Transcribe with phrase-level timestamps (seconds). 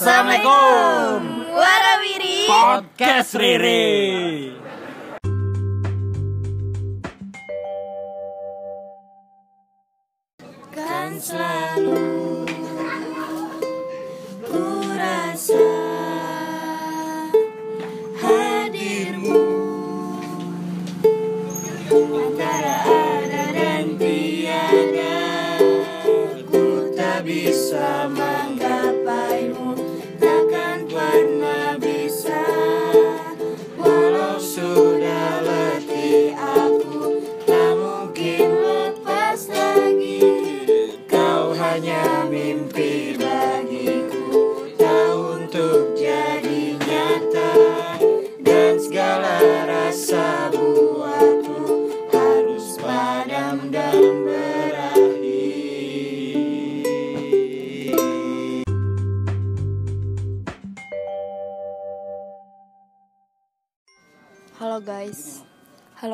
[0.00, 1.44] Assalamualaikum.
[1.60, 2.48] Warawiri.
[2.48, 4.56] Podcast Riri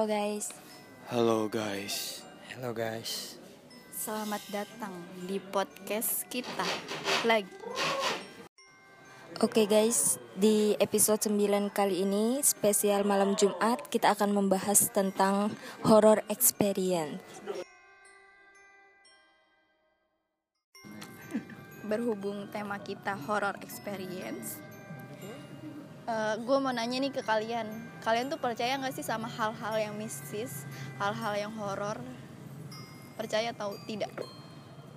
[0.07, 0.47] Halo guys.
[1.11, 1.95] Halo guys
[2.55, 3.43] Halo guys.
[3.91, 4.95] Selamat datang
[5.27, 6.63] di podcast kita
[7.27, 7.51] lagi.
[9.43, 15.51] Oke guys, di episode 9 kali ini spesial malam Jumat kita akan membahas tentang
[15.83, 17.19] horror experience.
[21.83, 24.63] Berhubung tema kita horror experience,
[26.39, 27.67] gue mau nanya nih ke kalian,
[28.07, 30.63] kalian tuh percaya nggak sih sama hal-hal yang mistis,
[31.03, 31.99] hal-hal yang horor?
[33.19, 34.15] Percaya atau tidak?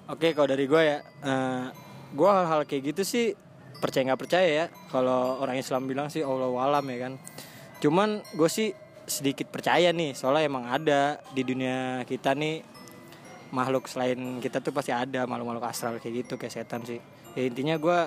[0.06, 1.66] Oke, kalau dari gue ya, eh
[2.14, 3.38] gue hal-hal kayak gitu sih
[3.80, 4.66] percaya nggak percaya ya.
[4.92, 7.14] Kalau orang Islam bilang sih Allah alam ya kan.
[7.80, 8.76] Cuman gue sih
[9.10, 12.62] sedikit percaya nih, soalnya emang ada di dunia kita nih
[13.50, 17.02] makhluk selain kita tuh pasti ada makhluk-makhluk astral kayak gitu kayak setan sih.
[17.34, 18.00] Ya intinya gue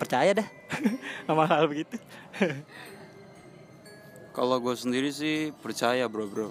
[0.00, 0.48] percaya dah.
[1.28, 2.00] Sama hal begitu.
[4.36, 6.48] Kalau gue sendiri sih percaya bro bro.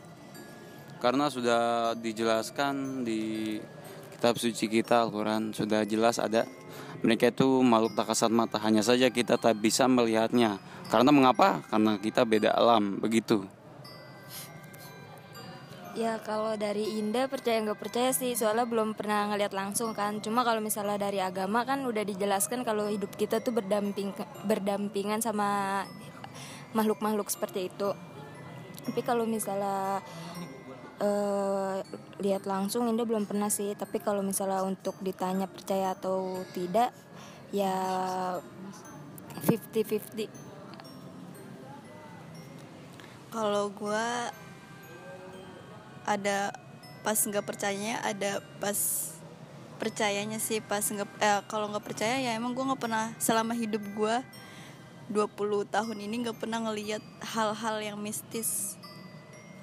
[1.01, 3.57] Karena sudah dijelaskan di
[4.13, 6.43] kitab suci kita Al-Quran Sudah jelas ada
[6.99, 8.59] Mereka itu makhluk tak kasat mata.
[8.59, 10.59] Hanya saja kita tak bisa melihatnya.
[10.91, 11.63] Karena mengapa?
[11.71, 13.58] Karena kita beda alam Begitu
[15.99, 20.23] Ya kalau dari Indah percaya nggak percaya sih soalnya belum pernah ngeliat langsung kan.
[20.23, 24.15] Cuma kalau misalnya dari agama kan udah dijelaskan kalau hidup kita tuh berdamping
[24.47, 25.83] berdampingan sama
[26.71, 27.91] makhluk-makhluk seperti itu.
[28.87, 29.99] Tapi kalau misalnya
[31.03, 31.83] eh,
[32.23, 33.75] lihat langsung Indah belum pernah sih.
[33.75, 36.95] Tapi kalau misalnya untuk ditanya percaya atau tidak
[37.51, 37.75] ya
[39.43, 40.31] 50-50.
[43.35, 44.07] Kalau gue
[46.07, 46.53] ada
[47.01, 48.77] pas nggak percayanya ada pas
[49.79, 53.81] percayanya sih pas nggak eh, kalau nggak percaya ya emang gue nggak pernah selama hidup
[53.95, 54.15] gue
[55.09, 57.01] 20 tahun ini nggak pernah ngelihat
[57.33, 58.77] hal-hal yang mistis.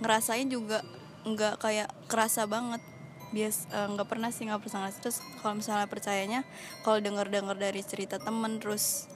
[0.02, 0.82] Ngerasain juga
[1.22, 2.82] nggak kayak kerasa banget.
[3.30, 6.40] Bias eh, nggak pernah sih nggak pernah terus kalau misalnya percayanya
[6.82, 9.10] kalau dengar dengar dari cerita temen terus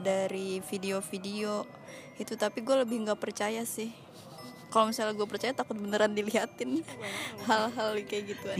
[0.00, 1.68] dari video-video
[2.16, 3.92] itu tapi gue lebih nggak percaya sih
[4.74, 6.82] kalau misalnya gue percaya takut beneran diliatin
[7.46, 8.58] hal-hal kayak gituan.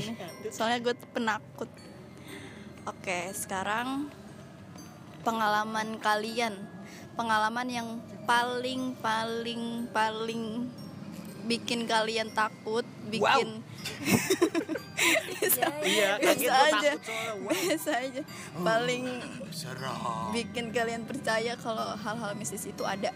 [0.54, 1.66] Soalnya gue tuh penakut.
[2.86, 4.14] Oke sekarang
[5.26, 6.54] pengalaman kalian.
[7.18, 7.88] Pengalaman yang
[8.30, 10.70] paling paling paling
[11.50, 13.60] bikin kalian takut bikin
[15.44, 16.92] bisa, Iya, biasa aja.
[17.42, 18.22] biasa aja.
[18.54, 19.04] Paling
[20.30, 23.10] bikin kalian percaya kalau hal-hal mistis itu ada.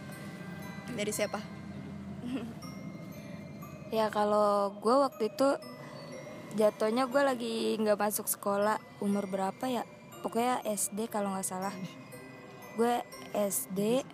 [0.92, 1.38] Dari siapa
[3.88, 5.48] Ya kalau gue waktu itu
[6.60, 9.88] jatuhnya gue lagi nggak masuk sekolah umur berapa ya?
[10.20, 11.72] Pokoknya SD kalau nggak salah.
[12.76, 13.00] Gue
[13.32, 14.04] SD.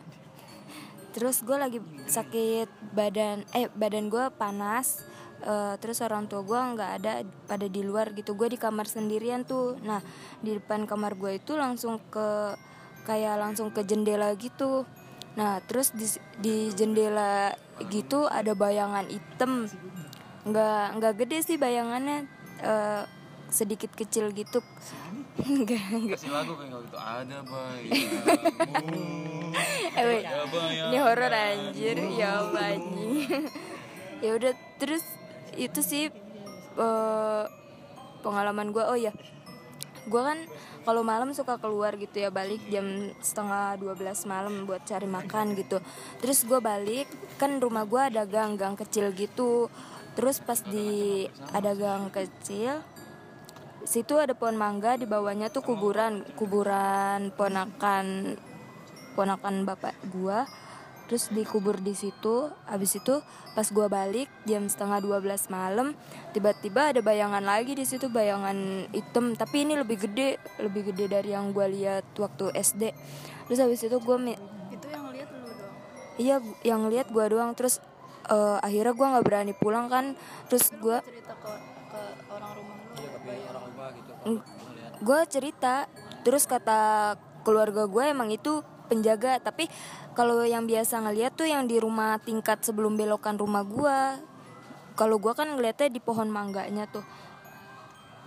[1.11, 5.03] Terus gue lagi sakit badan, eh badan gue panas.
[5.43, 7.13] Eh, terus orang tua gue nggak ada
[7.51, 8.39] pada di luar gitu.
[8.39, 9.75] Gue di kamar sendirian tuh.
[9.83, 9.99] Nah
[10.39, 12.55] di depan kamar gue itu langsung ke
[13.11, 14.87] kayak langsung ke jendela gitu.
[15.34, 16.07] Nah, terus di,
[16.39, 17.54] di jendela
[17.91, 19.66] gitu ada bayangan hitam.
[20.47, 22.28] Nggak nggak gede sih bayangannya
[22.63, 23.03] eh,
[23.51, 24.63] sedikit kecil gitu.
[25.42, 26.19] Enggak, enggak.
[26.19, 27.39] Kasih lagu kayak gitu Ada
[29.95, 30.27] Eh, wait.
[30.91, 33.47] Ini horor anjir, ya anjing.
[34.25, 35.04] ya udah terus
[35.54, 36.10] itu sih
[36.78, 37.45] eh,
[38.25, 39.13] pengalaman gue oh ya
[40.04, 40.39] gue kan
[40.84, 45.80] kalau malam suka keluar gitu ya balik jam setengah 12 malam buat cari makan gitu.
[46.21, 47.09] Terus gue balik
[47.41, 49.72] kan rumah gue ada gang gang kecil gitu.
[50.15, 52.84] Terus pas di ada gang kecil
[53.84, 56.24] situ ada pohon mangga di bawahnya tuh kuburan.
[56.36, 58.36] Kuburan ponakan
[59.15, 60.42] ponakan bapak gua
[61.06, 62.48] terus dikubur di situ.
[62.68, 63.21] Habis itu
[63.53, 65.92] pas gua balik jam setengah 12 malam
[66.33, 69.36] tiba-tiba ada bayangan lagi di situ bayangan hitam.
[69.36, 72.83] Tapi ini lebih gede lebih gede dari yang gua lihat waktu SD
[73.45, 74.41] terus habis itu gua mi-
[74.72, 75.74] itu yang lihat lu dong
[76.16, 77.53] iya yang lihat gua doang.
[77.53, 77.78] Terus
[78.28, 80.16] eh, akhirnya gua nggak berani pulang kan.
[80.48, 81.53] Terus gua cerita ke
[81.92, 82.00] ke
[82.33, 84.12] orang rumah lu Iya, tapi orang rumah gitu
[85.04, 85.74] gue cerita.
[86.24, 87.15] Terus kata
[87.45, 89.68] keluarga gue emang itu penjaga tapi
[90.15, 93.99] kalau yang biasa ngeliat tuh yang di rumah tingkat sebelum belokan rumah gue
[94.95, 97.03] kalau gue kan ngeliatnya di pohon mangganya tuh.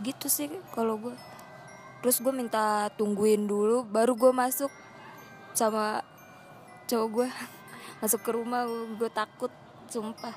[0.04, 1.16] Gitu sih kalau gue
[2.04, 4.70] terus gue minta tungguin dulu baru gue masuk
[5.56, 6.04] sama
[6.86, 7.28] cowok gue
[8.04, 9.50] masuk ke rumah gue takut
[9.88, 10.36] sumpah.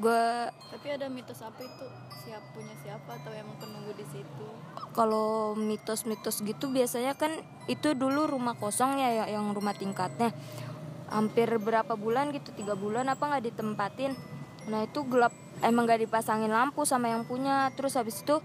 [0.00, 1.86] Gue tapi ada mitos apa itu?
[2.24, 4.48] Siap punya siapa atau emang penunggu di situ?
[4.96, 7.36] Kalau mitos-mitos gitu biasanya kan
[7.68, 10.32] itu dulu rumah kosong ya ya- yang rumah tingkatnya
[11.10, 14.14] hampir berapa bulan gitu tiga bulan apa nggak ditempatin.
[14.70, 17.68] Nah itu gelap emang nggak dipasangin lampu sama yang punya.
[17.74, 18.38] Terus habis itu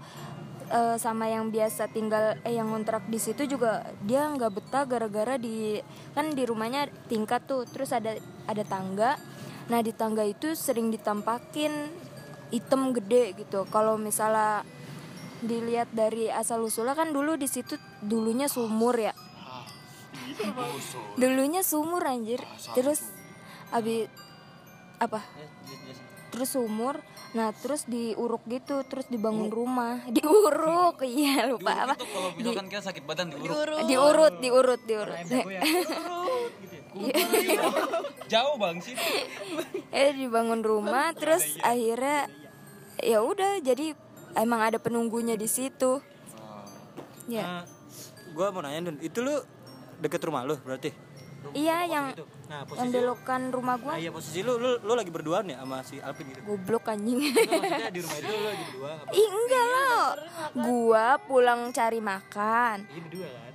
[0.68, 5.38] eh, sama yang biasa tinggal eh yang ngontrak di situ juga dia nggak betah gara-gara
[5.38, 5.78] di
[6.12, 7.64] kan di rumahnya tingkat tuh.
[7.64, 8.18] Terus ada
[8.50, 9.14] ada tangga.
[9.70, 11.72] Nah di tangga itu sering ditampakin
[12.50, 13.66] item gede gitu.
[13.70, 14.66] Kalau misalnya
[15.36, 19.12] dilihat dari asal usulnya kan dulu di situ dulunya sumur ya
[21.16, 22.40] dulunya sumur anjir.
[22.76, 23.00] Terus
[23.72, 24.08] abis
[25.00, 25.20] apa?
[26.32, 27.00] Terus sumur.
[27.36, 30.00] Nah terus diuruk gitu terus dibangun rumah.
[30.16, 31.94] Diuruk iya lupa apa.
[32.00, 33.84] kalau misalkan kita sakit badan diuruk.
[33.84, 35.18] Diurut diurut diurut.
[38.32, 38.96] Jauh bang sih.
[39.96, 42.28] Eh dibangun rumah terus akhirnya
[43.00, 43.96] ya udah jadi
[44.36, 46.00] emang ada penunggunya di situ.
[47.28, 47.64] Ya
[48.36, 48.96] gue mau nanya Dun.
[49.00, 49.36] Itu lu
[49.98, 50.90] deket rumah lu berarti?
[51.54, 52.26] Iya yang Itu.
[52.50, 55.46] nah yang posisi lu, belokan rumah nah, gua iya posisi lu, lu lu lagi berduaan
[55.46, 56.40] ya sama si Alvin gitu?
[56.42, 57.18] Goblok anjing.
[57.22, 60.08] Maksudnya di rumah itu lu lagi berdua apa Ih enggak loh
[60.56, 62.76] Gua pulang cari makan.
[62.90, 63.52] Ini berdua kan?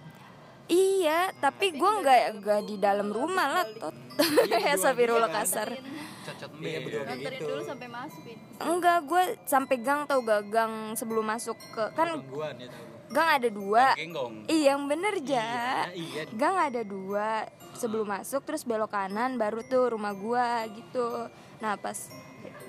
[0.71, 3.95] Iya tapi gua nggak nggak di dalam rumah lah tot.
[4.71, 5.67] Ya Sabirullah kasar.
[6.21, 7.49] Cacat iya berdua kayak nganterin gitu.
[7.49, 8.21] dulu sampai masuk
[8.61, 12.77] Enggak gue sampai gang tau gak gang sebelum masuk ke Kan gangguan ya tau.
[12.77, 12.90] gua.
[13.11, 13.93] Gang ada dua.
[13.95, 14.47] Genggong.
[14.47, 15.85] Iya yang bener ja.
[15.91, 17.45] Iya Gang ada dua.
[17.75, 21.27] Sebelum masuk terus belok kanan baru tuh rumah gua gitu.
[21.61, 21.95] Nah pas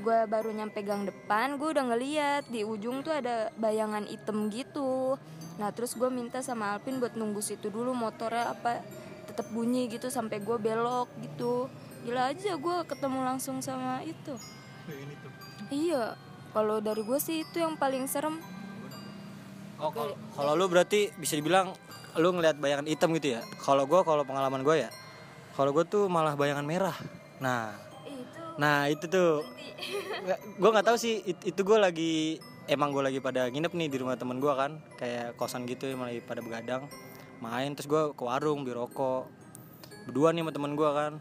[0.02, 5.16] gue baru nyampe gang depan gue udah ngeliat di ujung tuh ada bayangan item gitu.
[5.56, 8.82] Nah terus gue minta sama Alvin buat nunggu situ dulu motornya apa
[9.30, 11.70] tetap bunyi gitu sampai gue belok gitu.
[12.02, 14.34] Gila aja gue ketemu langsung sama itu.
[14.90, 15.32] Ini tuh
[15.72, 16.18] iya
[16.52, 18.42] kalau dari gue sih itu yang paling serem
[19.82, 21.74] Oh, kalau- kalau lu berarti bisa dibilang
[22.14, 23.42] lu ngelihat bayangan hitam gitu ya.
[23.58, 24.90] Kalau gua kalau pengalaman gua ya,
[25.58, 26.94] kalau gua tuh malah bayangan merah.
[27.42, 27.74] Nah,
[28.06, 29.42] itu nah itu tuh.
[30.62, 32.38] Gua nggak tahu sih it- itu gua lagi
[32.70, 36.14] emang gua lagi pada nginep nih di rumah temen gua kan, kayak kosan gitu emang
[36.14, 36.86] lagi pada begadang.
[37.42, 39.26] Main terus gua ke warung beli rokok.
[40.06, 41.12] Berdua nih sama temen gua kan.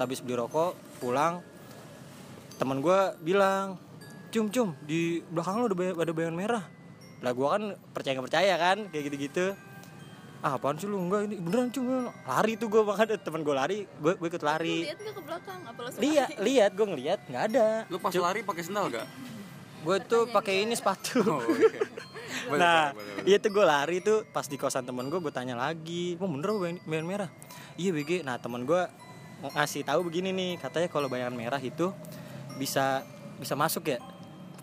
[0.00, 1.44] Habis beli rokok, pulang
[2.56, 3.76] temen gua bilang,
[4.32, 6.64] "Cum, cum, di belakang lu ada, bay- ada bayangan merah."
[7.22, 7.62] Lah gua kan
[7.94, 9.46] percaya nggak percaya kan kayak gitu gitu
[10.42, 10.98] ah apaan sih lu?
[10.98, 14.90] Enggak ini beneran cuma lari tuh gua makanya temen gua lari gue gue ikut lari.
[14.90, 15.60] Lihat nggak ke belakang?
[15.62, 17.66] Apa lihat lihat gue ngeliat nggak ada.
[17.86, 19.06] Lu pas lari pakai sendal gak
[19.82, 21.22] gue tuh pakai ini sepatu.
[21.26, 21.42] Oh
[22.48, 23.28] Boleh, nah boleh, boleh.
[23.28, 26.48] iya tuh gue lari tuh pas di kosan temen gue gue tanya lagi mau bener
[26.54, 27.30] bayangan bayangan merah?
[27.76, 28.10] Iya BG.
[28.24, 28.82] Nah temen gue
[29.42, 31.92] ngasih tahu begini nih katanya kalau bayangan merah itu
[32.56, 33.04] bisa
[33.36, 33.98] bisa masuk ya?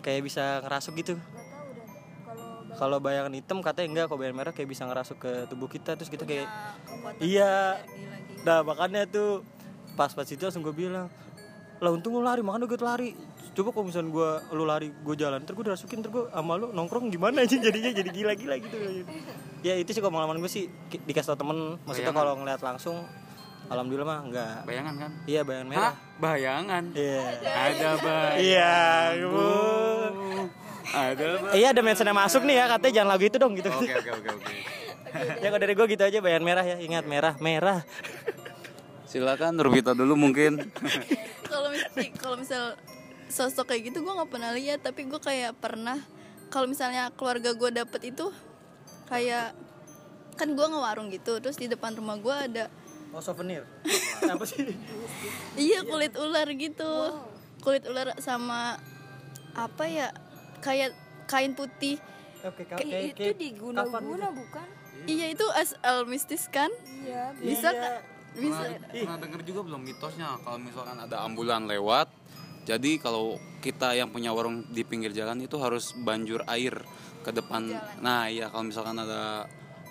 [0.02, 1.14] Kayak bisa ngerasuk gitu
[2.78, 6.10] kalau bayangan hitam katanya enggak kalau bayangan merah kayak bisa ngerasuk ke tubuh kita terus
[6.12, 6.46] kita kayak
[7.18, 7.80] iya.
[8.46, 9.42] nah makanya tuh
[9.98, 11.10] pas pas itu langsung gue bilang
[11.80, 13.10] lah untung lu lari makanya gue lari.
[13.50, 16.70] Coba kalau misalnya gue lu lari gue jalan ntar gue dirasukin ntar gue sama lu
[16.76, 17.90] nongkrong gimana aja jadinya?
[17.90, 18.76] Jadi gila gila gitu
[19.60, 21.80] ya itu sih pengalaman gue sih dikasih tau temen.
[21.88, 22.20] Maksudnya Bayangan.
[22.20, 22.96] kalau ngeliat langsung
[23.72, 24.56] alhamdulillah mah enggak.
[24.68, 25.10] Bayangan kan?
[25.24, 25.82] Iya bayangan merah.
[25.82, 25.94] Hah?
[26.20, 26.84] bayangan?
[26.92, 27.22] Iya.
[27.48, 28.76] Ada bayangan iya
[29.24, 29.99] bu
[30.90, 33.70] ada iya ada mentionnya masuk nih ya katanya jangan lagu itu dong gitu.
[33.70, 34.52] Oke oke oke oke.
[35.42, 37.78] Ya kalau dari gue gitu aja bayangan merah ya ingat merah merah.
[39.10, 40.70] Silakan Rubita dulu mungkin.
[41.50, 42.64] Kalau misal kalau misal
[43.30, 45.98] sosok kayak gitu gue nggak pernah lihat tapi gue kayak pernah
[46.50, 48.26] kalau misalnya keluarga gue dapet itu
[49.06, 49.54] kayak
[50.34, 52.64] kan gue ngewarung gitu terus di depan rumah gue ada
[53.10, 53.66] oh souvenir?
[54.32, 54.74] Apa sih?
[55.58, 57.18] Iya kulit ular gitu.
[57.60, 58.78] Kulit ular sama
[59.50, 60.14] apa ya
[60.60, 60.92] kayak
[61.24, 61.96] kain putih
[62.40, 64.64] Oke, ka- Kayak itu di guna-guna bukan?
[65.02, 66.72] Iya itu asal mistis kan?
[66.98, 67.36] Iya.
[67.36, 68.00] Bisa kan?
[68.32, 68.64] Bisa.
[68.64, 72.08] Pernah, pernah denger juga belum mitosnya kalau misalkan ada ambulan lewat
[72.62, 76.80] jadi kalau kita yang punya warung di pinggir jalan itu harus banjur air
[77.20, 77.66] ke depan
[77.98, 79.44] nah iya kalau misalkan ada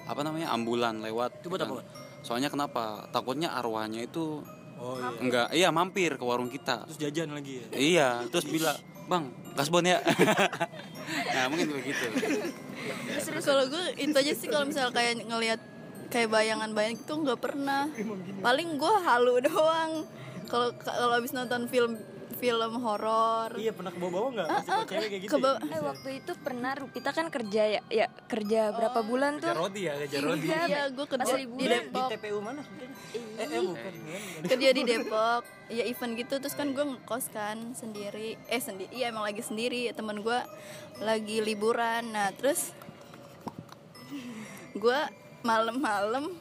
[0.06, 4.42] apa namanya ambulan lewat Itu buat apa, Dan- soalnya kenapa takutnya arwahnya itu
[4.76, 5.20] Oh iya.
[5.20, 7.66] enggak iya mampir ke warung kita Terus jajan lagi ya.
[7.76, 8.80] iya terus bilang
[9.10, 9.26] bang
[9.58, 10.00] kasbon ya
[11.36, 12.06] nah mungkin begitu
[13.20, 15.62] Terus kalau gue itu aja sih kalau misalnya kayak ngelihat
[16.10, 17.86] kayak bayangan-bayangan itu nggak pernah.
[18.42, 19.92] Paling gue halu doang.
[20.50, 22.02] Kalau kalau habis nonton film
[22.40, 23.52] film horor.
[23.60, 24.48] Iya pernah ke bawah-bawah enggak?
[24.48, 25.32] Pasti kalau cewek kayak gitu.
[25.32, 25.44] Ke ya?
[25.44, 25.60] bawah.
[25.60, 29.52] Eh waktu itu pernah Rupita kan kerja ya, ya kerja berapa bulan tuh?
[29.52, 30.48] Rodi ya, kejar Rodi.
[30.48, 31.46] Iya, gue kerja di.
[31.46, 32.10] Di Depok.
[32.16, 32.62] TPU mana?
[33.14, 33.94] Eh, eh bukan.
[34.48, 35.44] Kerja di Depok.
[35.70, 38.40] Ya event gitu terus kan gue ngekos kan sendiri.
[38.48, 38.90] Eh sendiri.
[38.96, 39.92] Iya emang lagi sendiri.
[39.92, 40.40] Temen gue
[41.04, 42.10] lagi liburan.
[42.10, 42.72] Nah terus
[44.74, 45.00] gue
[45.44, 46.32] malam-malam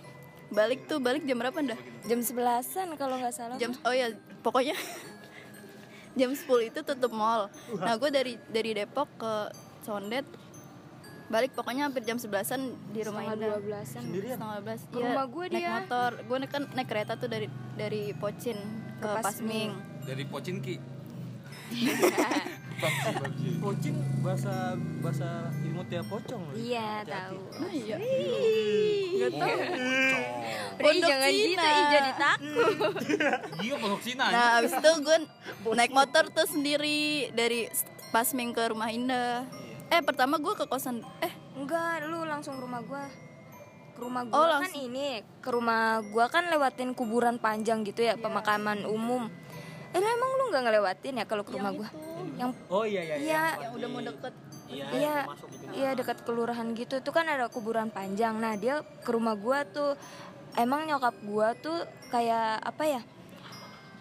[0.49, 1.81] balik tuh balik jam berapa dah?
[2.09, 3.57] Jam sebelasan kalau nggak salah.
[3.61, 4.77] jam oh ya pokoknya
[6.19, 7.47] jam 10 itu tutup mall.
[7.73, 9.35] Nah gue dari dari Depok ke
[9.81, 10.27] Condet
[11.29, 13.49] balik pokoknya hampir jam 11an di rumah Setengah Indah.
[13.51, 14.03] dua belasan.
[14.03, 15.73] setengah 12 Ke rumah gue naik dia.
[15.79, 16.11] motor.
[16.25, 18.59] Gue kan naik kereta tuh dari dari Pocin
[18.97, 19.71] ke, Ke Pasming.
[20.03, 20.77] dari Pocinki
[23.61, 25.53] Pocin bahasa bahasa
[25.89, 26.55] ilmu tiap pocong loh.
[26.55, 27.39] Iya tahu.
[27.59, 27.97] Nah, iya
[29.09, 29.59] Nggak tahu.
[30.79, 31.49] Pondok jangan Cina.
[31.51, 32.95] gitu, ih jadi takut.
[33.65, 35.19] iya pondok Cina nah abis itu gue
[35.73, 37.01] naik motor tuh sendiri
[37.33, 37.67] dari
[38.09, 39.43] Pasming ke rumah Indah
[39.89, 43.03] eh pertama gue ke kosan eh Enggak, lu langsung ke rumah gua.
[43.91, 44.87] Ke rumah Oh, gua kan langsung.
[44.87, 45.09] ini,
[45.43, 49.27] ke rumah gua kan lewatin kuburan panjang gitu ya, pemakaman umum.
[49.91, 51.91] Eh, emang lu nggak ngelewatin ya kalau ke rumah gua?
[52.39, 53.15] Yang Oh iya iya.
[53.19, 54.35] iya, yang udah mau deket
[54.69, 54.87] Iya.
[54.93, 55.17] iya,
[55.73, 57.01] iya dekat kelurahan gitu.
[57.01, 58.37] Itu kan ada kuburan panjang.
[58.37, 59.97] Nah, dia ke rumah gua tuh
[60.61, 63.03] emang nyokap gua tuh kayak apa ya?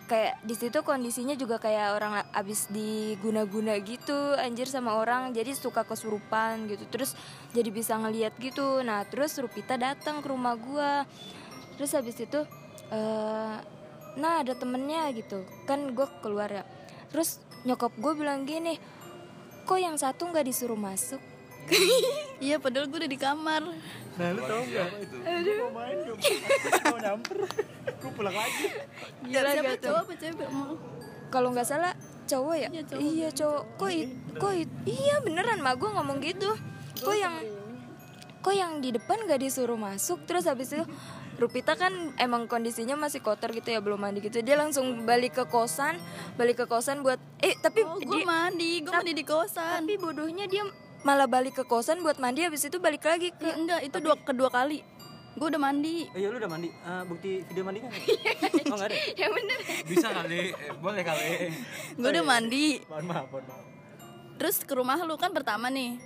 [0.08, 5.84] kayak di situ kondisinya juga kayak orang abis diguna-guna gitu anjir sama orang jadi suka
[5.84, 7.12] kesurupan gitu terus
[7.52, 11.04] jadi bisa ngeliat gitu nah terus Rupita datang ke rumah gua
[11.76, 12.40] terus habis itu
[12.88, 13.60] eh
[14.18, 16.66] nah ada temennya gitu kan gue keluar ya
[17.14, 17.38] terus
[17.70, 18.82] nyokap gue bilang gini
[19.68, 21.20] kok yang satu nggak disuruh masuk
[22.40, 23.64] iya padahal gue udah di kamar
[24.18, 24.90] Nah, lu tau enggak?
[25.30, 25.58] Aduh.
[25.62, 26.18] Mau main dong.
[26.90, 27.38] Mau nyamper.
[28.02, 28.66] Gue pulang lagi.
[29.22, 30.74] Gila, siapa cowok apa cewek mau
[31.30, 31.94] kalau nggak salah
[32.26, 33.02] cowok ya Iya, cowok.
[33.04, 36.50] iya cowok kok it, kok it- iya beneran mah gue ngomong gitu
[36.98, 37.36] kok yang
[38.40, 40.82] kok yang di depan gak disuruh masuk terus habis itu
[41.38, 45.46] Rupita kan emang kondisinya masih kotor gitu ya belum mandi gitu dia langsung balik ke
[45.46, 46.02] kosan
[46.34, 49.80] balik ke kosan buat eh tapi Oh, gue mandi, gue mandi di kosan.
[49.80, 50.66] tapi bodohnya dia
[51.02, 54.18] malah balik ke kosan buat mandi habis itu balik lagi ke Ya, enggak, itu dua
[54.18, 54.82] kedua kali.
[55.38, 56.10] Gue udah mandi.
[56.10, 56.74] Oh iya lu udah mandi.
[56.74, 58.02] Eh, bukti video mandinya nggak?
[58.66, 58.98] Oh enggak ada.
[59.22, 61.30] ya bener bisa kali eh, boleh kali
[61.94, 62.82] Gue udah mandi.
[62.84, 63.66] Mohon maaf, mohon maaf.
[64.36, 66.02] Terus ke rumah lu kan pertama nih.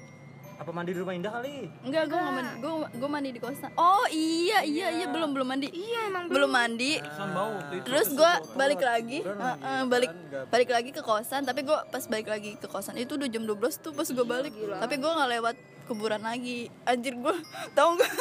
[0.62, 1.66] Apa mandi di rumah Indah kali?
[1.82, 2.54] Enggak, gue nggak mandi.
[2.62, 3.74] Gue gue mandi di kosan.
[3.82, 5.74] Oh iya iya iya belum belum mandi.
[5.74, 7.02] iya emang Belum mandi.
[7.02, 10.14] Pesan bau Terus gue balik lagi, Heeh, balik
[10.54, 11.50] balik lagi ke kosan.
[11.50, 14.54] Tapi gue pas balik lagi ke kosan itu udah jam 12 tuh pas gue balik.
[14.54, 15.56] Tapi gue nggak lewat
[15.90, 16.70] kuburan lagi.
[16.86, 17.36] Anjir gue
[17.78, 18.14] tahu nggak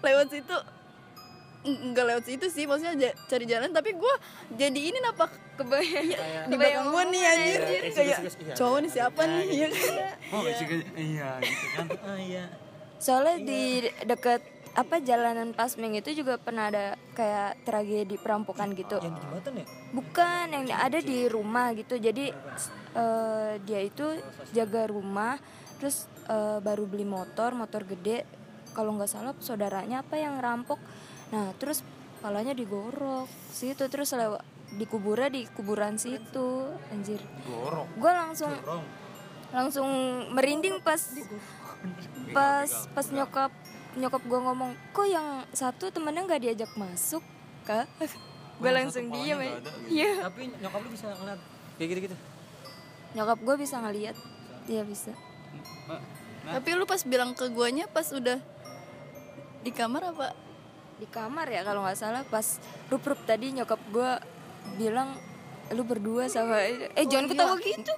[0.00, 0.56] lewat situ
[1.64, 4.14] nggak lewat situ sih maksudnya cari jalan tapi gue
[4.52, 6.08] jadi ini napak kebayang
[6.52, 7.60] di belakang gue nih anjir
[7.96, 8.54] kayak iya.
[8.54, 9.94] cowok nih siapa nih ya kan
[10.36, 12.44] oh iya iya gitu kan Ah iya.
[13.00, 13.62] Soalnya di
[14.06, 14.40] deket
[14.74, 18.98] apa jalanan Pasming itu juga pernah ada kayak tragedi perampokan gitu.
[18.98, 19.66] Yang di jembatan ya?
[19.94, 21.94] Bukan yang ada di rumah gitu.
[21.94, 22.34] Jadi
[22.96, 24.06] eh, dia itu
[24.50, 25.38] jaga rumah,
[25.78, 28.26] terus eh, baru beli motor, motor gede.
[28.74, 30.80] Kalau nggak salah saudaranya apa yang rampok.
[31.32, 31.80] Nah terus
[32.24, 34.40] palanya digorok situ terus lewat
[34.74, 37.20] di kuburnya di kuburan situ anjir.
[37.46, 37.86] Gorok?
[38.00, 38.52] Gue langsung
[39.54, 39.88] langsung
[40.34, 40.98] merinding pas
[42.34, 43.52] pas pas nyokap
[43.94, 47.22] nyokap gue ngomong kok yang satu temennya nggak diajak masuk
[47.62, 47.86] kak?
[48.54, 49.58] Gue langsung diem ya
[49.90, 50.12] iya.
[50.30, 51.40] Tapi nyokap lu bisa ngeliat
[51.74, 52.16] kayak gitu-gitu.
[53.18, 54.16] nyokap gue bisa ngeliat.
[54.70, 55.10] Dia bisa.
[56.46, 58.38] Tapi lu pas bilang ke guanya pas udah
[59.66, 60.38] di kamar apa
[60.96, 62.22] di kamar ya kalau nggak salah.
[62.24, 62.58] Pas
[62.88, 64.10] rup rup tadi nyokap gue
[64.76, 65.14] bilang
[65.72, 67.88] lu berdua sama eh jangan ketawa gitu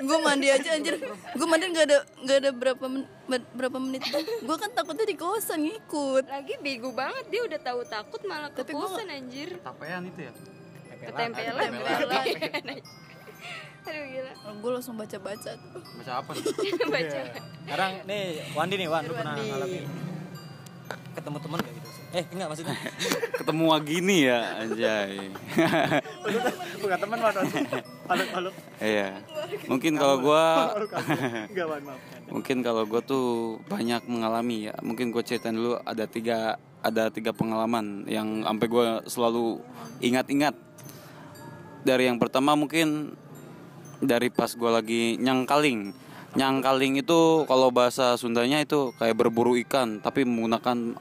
[0.00, 0.96] gue mandi aja anjir.
[1.36, 4.00] Gue mandi nggak ada nggak ada berapa men, ber- berapa menit
[4.40, 6.24] gue kan takutnya di kosan ngikut.
[6.24, 9.60] Lagi bego banget dia udah tahu takut malah ke Tapi gua kosan anjir.
[9.60, 10.32] Tapean itu ya?
[11.04, 12.80] Ketempelan Ketempelan.
[13.84, 14.32] Aduh gila.
[14.56, 15.82] gue langsung baca baca tuh.
[16.00, 16.44] Baca apa nih?
[16.96, 17.20] Baca.
[17.60, 18.24] Sekarang nih
[18.56, 19.50] Wandi nih Wan, lu pernah Wandi.
[19.52, 19.84] ngalamin
[21.14, 21.88] ketemu temen gak gitu?
[22.14, 22.76] Eh enggak maksudnya.
[23.42, 25.34] Ketemu gini ya, anjay.
[26.78, 27.34] Bukan teman Wan,
[28.06, 28.54] paluk paluk.
[28.78, 29.18] Iya.
[29.66, 30.44] Mungkin kalau gua
[31.50, 31.98] Enggak Wan, maaf.
[32.30, 33.26] mungkin kalau gue tuh
[33.68, 38.86] banyak mengalami ya mungkin gue ceritain dulu ada tiga ada tiga pengalaman yang sampai gue
[39.06, 39.60] selalu
[40.00, 40.56] ingat-ingat
[41.84, 43.12] dari yang pertama mungkin
[44.00, 45.92] dari pas gue lagi nyangkaling
[46.34, 50.98] nyangkaling itu kalau bahasa Sundanya itu kayak berburu ikan tapi menggunakan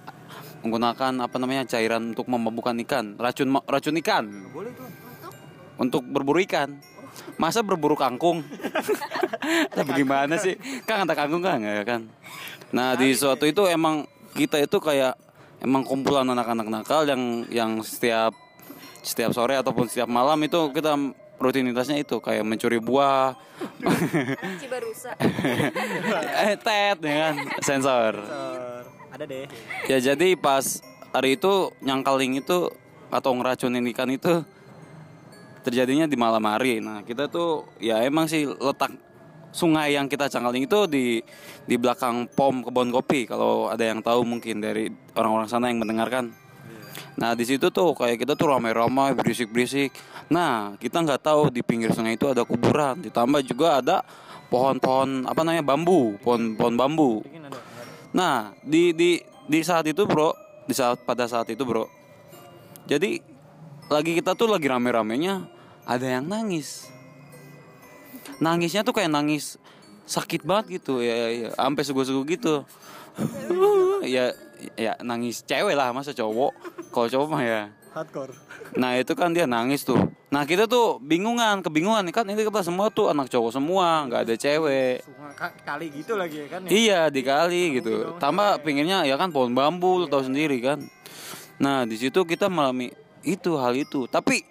[0.63, 3.19] menggunakan apa namanya cairan untuk memabukkan ikan.
[3.19, 4.25] Racun racun ikan.
[5.75, 6.79] Untuk berburu ikan.
[7.37, 8.41] Masa berburu kangkung?
[9.77, 10.57] Tapi gimana sih?
[10.87, 12.09] Kan kata kangkung kan ya kan.
[12.73, 15.13] Nah, di suatu itu emang kita itu kayak
[15.61, 18.33] emang kumpulan anak-anak nakal yang yang setiap
[19.05, 20.95] setiap sore ataupun setiap malam itu kita
[21.43, 23.35] rutinitasnya itu kayak mencuri buah.
[24.63, 25.11] Cibarusa.
[26.47, 28.13] eh, tet ya kan, sensor.
[29.13, 29.45] Ada deh.
[29.91, 30.81] Ya jadi pas
[31.13, 32.71] hari itu nyangkaling itu
[33.13, 34.41] atau ngeracunin ikan itu
[35.61, 36.81] terjadinya di malam hari.
[36.81, 38.91] Nah kita tuh ya emang sih letak
[39.53, 41.21] sungai yang kita cangkaling itu di
[41.63, 43.29] di belakang pom kebun kopi.
[43.29, 46.42] Kalau ada yang tahu mungkin dari orang-orang sana yang mendengarkan.
[47.13, 49.93] Nah di situ tuh kayak kita tuh ramai-ramai berisik-berisik.
[50.33, 53.01] Nah kita nggak tahu di pinggir sungai itu ada kuburan.
[53.01, 54.01] Ditambah juga ada
[54.53, 57.25] pohon-pohon apa namanya bambu, pohon-pohon bambu.
[58.13, 59.17] Nah, di di
[59.49, 60.37] di saat itu, Bro,
[60.69, 61.89] di saat pada saat itu, Bro.
[62.85, 63.17] Jadi
[63.89, 65.49] lagi kita tuh lagi rame-ramenya
[65.89, 66.93] ada yang nangis.
[68.37, 69.57] Nangisnya tuh kayak nangis
[70.05, 71.49] sakit banget gitu ya, ya, ya.
[71.57, 72.61] sampai sugu-sugu gitu.
[74.05, 74.35] ya
[74.77, 76.53] ya nangis cewek lah masa cowok.
[76.93, 77.61] Cowok mah ya
[77.93, 78.33] Hardcore.
[78.73, 80.09] Nah itu kan dia nangis tuh.
[80.33, 84.33] Nah kita tuh bingungan, kebingungan kan ini kita semua tuh anak cowok semua, nggak ada
[84.33, 85.05] cewek.
[85.61, 86.69] Kali gitu lagi ya kan ya.
[86.73, 88.17] Iya dikali gitu.
[88.17, 90.81] Tambah pinggirnya ya kan pohon bambu lo tahu sendiri kan.
[91.61, 92.89] Nah di situ kita mengalami
[93.21, 94.09] itu hal itu.
[94.09, 94.41] Tapi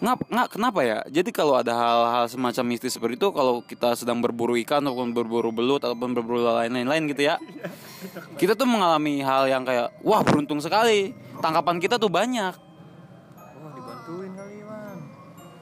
[0.00, 0.98] ngap nggak kenapa ya?
[1.12, 5.52] Jadi kalau ada hal-hal semacam mistis seperti itu, kalau kita sedang berburu ikan ataupun berburu
[5.52, 7.36] belut ataupun berburu lain-lain gitu ya,
[8.40, 11.12] kita tuh mengalami hal yang kayak wah beruntung sekali.
[11.44, 12.52] Tangkapan kita tuh banyak.
[12.56, 14.96] Wah, dibantuin kali, Man.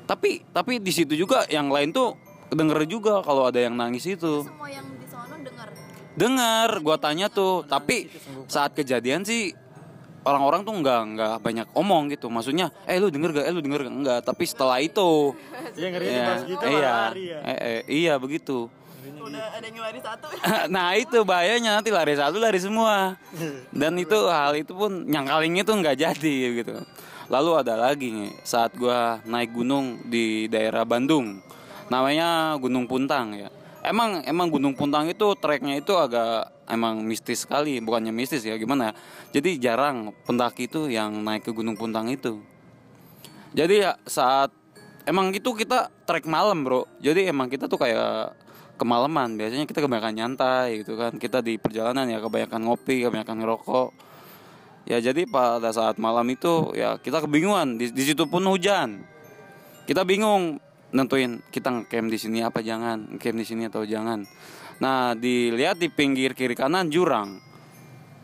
[0.07, 2.15] Tapi tapi di situ juga yang lain tuh
[2.55, 4.47] denger juga kalau ada yang nangis itu.
[4.47, 5.69] semua yang di sono dengar
[6.19, 7.67] Dengar, gua tanya tuh.
[7.67, 8.11] Tapi
[8.47, 9.55] saat kejadian sih
[10.29, 12.29] orang-orang tuh nggak nggak banyak omong gitu.
[12.29, 13.45] Maksudnya, eh lu denger gak?
[13.49, 13.95] Eh lu denger gak?
[13.97, 14.21] Enggak.
[14.23, 15.33] Tapi setelah itu,
[15.75, 17.39] Iya ya, pas gitu iya, ya.
[17.41, 18.69] eh, eh, iya begitu.
[19.19, 20.25] udah ada yang lari satu
[20.75, 23.17] nah itu bahayanya nanti lari satu lari semua.
[23.73, 26.77] Dan itu hal itu pun nyangkaling itu nggak jadi gitu.
[27.29, 31.41] Lalu ada lagi nih saat gua naik gunung di daerah Bandung.
[31.89, 33.49] Namanya Gunung Puntang ya.
[33.83, 38.91] Emang emang Gunung Puntang itu treknya itu agak emang mistis sekali, bukannya mistis ya gimana?
[38.91, 38.93] ya.
[39.39, 42.43] Jadi jarang pendaki itu yang naik ke Gunung Puntang itu.
[43.55, 44.53] Jadi ya saat
[45.09, 46.85] emang itu kita trek malam bro.
[47.01, 48.37] Jadi emang kita tuh kayak
[48.77, 49.35] kemalaman.
[49.41, 51.17] Biasanya kita kebanyakan nyantai gitu kan.
[51.17, 53.91] Kita di perjalanan ya kebanyakan ngopi, kebanyakan ngerokok.
[54.89, 57.81] Ya jadi pada saat malam itu ya kita kebingungan.
[57.81, 59.05] Di, di situ pun hujan.
[59.89, 60.61] Kita bingung
[60.95, 64.25] nentuin kita ngecamp di sini apa jangan, ngecamp di sini atau jangan.
[64.81, 67.41] Nah dilihat di pinggir kiri kanan jurang.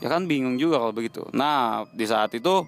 [0.02, 1.24] Ya kan bingung juga kalau begitu.
[1.32, 2.64] Nah di saat itu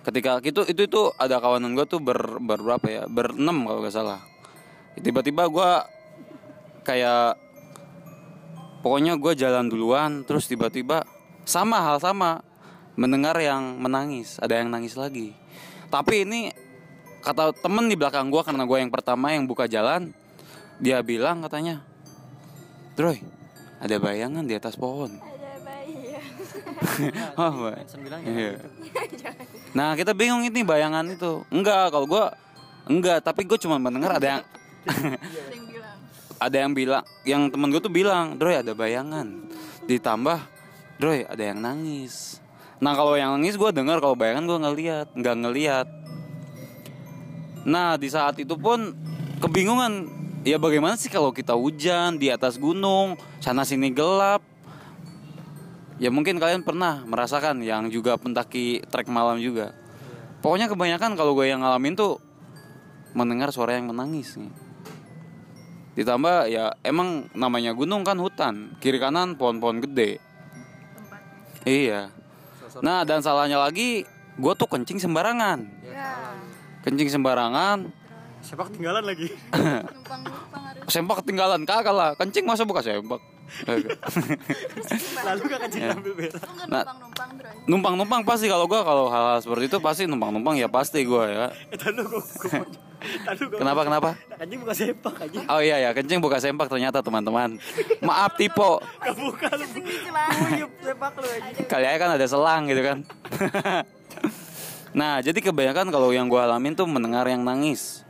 [0.00, 3.92] ketika itu itu itu ada kawanan gue tuh ber, ber berapa ya berenam kalau nggak
[3.92, 4.20] salah
[4.96, 5.70] tiba-tiba gue
[6.82, 7.36] kayak
[8.80, 11.04] pokoknya gue jalan duluan terus tiba-tiba
[11.44, 12.40] sama hal sama
[12.96, 15.36] mendengar yang menangis ada yang nangis lagi
[15.92, 16.48] tapi ini
[17.20, 20.12] kata temen di belakang gue karena gue yang pertama yang buka jalan
[20.80, 21.84] dia bilang katanya
[22.96, 23.20] Troy
[23.80, 25.08] ada bayangan di atas pohon.
[25.16, 25.48] Ada
[27.08, 27.16] ya.
[27.40, 27.72] oh,
[28.04, 28.60] bilang Iya.
[29.76, 31.40] Nah kita bingung ini bayangan itu.
[31.48, 32.36] Enggak kalau gua
[32.84, 34.42] Enggak tapi gue cuma mendengar ada yang
[34.84, 35.96] ada yang bilang.
[36.40, 39.48] Ada yang bilang Yang temen gue tuh bilang Droy ada bayangan.
[39.88, 40.38] Ditambah
[41.00, 42.40] Droy ada yang nangis.
[42.80, 45.88] Nah kalau yang nangis gue dengar Kalau bayangan gue ngeliat Nggak ngeliat
[47.64, 48.94] Nah di saat itu pun
[49.40, 54.40] Kebingungan Ya bagaimana sih kalau kita hujan Di atas gunung Sana sini gelap
[56.00, 59.76] Ya mungkin kalian pernah merasakan yang juga pendaki trek malam juga.
[60.40, 62.16] Pokoknya kebanyakan kalau gue yang ngalamin tuh
[63.12, 64.48] mendengar suara yang menangis nih.
[66.00, 70.24] Ditambah ya emang namanya gunung kan hutan, kiri kanan pohon-pohon gede.
[71.68, 72.08] Iya.
[72.80, 74.08] Nah dan salahnya lagi
[74.40, 75.68] gue tuh kencing sembarangan.
[75.84, 76.32] Ya.
[76.80, 77.78] Kencing sembarangan.
[78.40, 79.28] Sepak tinggalan lagi.
[79.52, 83.20] numpang numpang harus sempak ketinggalan kagak lah kencing masa buka sempak.
[85.20, 86.40] Lalu gak kencing ambil berak.
[86.40, 86.80] Lu nggak Nah.
[86.80, 90.56] numpang numpang bro numpang numpang pasti kalau gua kalau hal-hal seperti itu pasti numpang numpang
[90.56, 92.64] ya pasti gua ya Eh, tadi gua, gua,
[93.22, 93.58] tadi gua.
[93.58, 95.38] kenapa kenapa Nah, Kencing bukan sepak aja.
[95.46, 97.60] oh iya ya kencing buka sempak ternyata teman-teman
[98.00, 98.56] maaf tipe
[98.96, 99.66] Kebuka lu.
[100.80, 101.28] Sepak lu
[101.68, 102.98] kali aja kan ada selang gitu kan
[104.90, 108.02] nah jadi kebanyakan kalau yang gua alamin tuh mendengar yang nangis.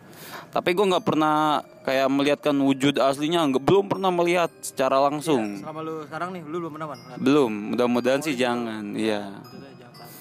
[0.50, 5.62] Tapi gua nggak pernah kayak melihatkan wujud aslinya nggak belum pernah melihat secara langsung.
[5.62, 6.98] Selama lu sekarang nih, lu belum pernah man?
[7.18, 9.38] belum mudah-mudahan sih jangan iya.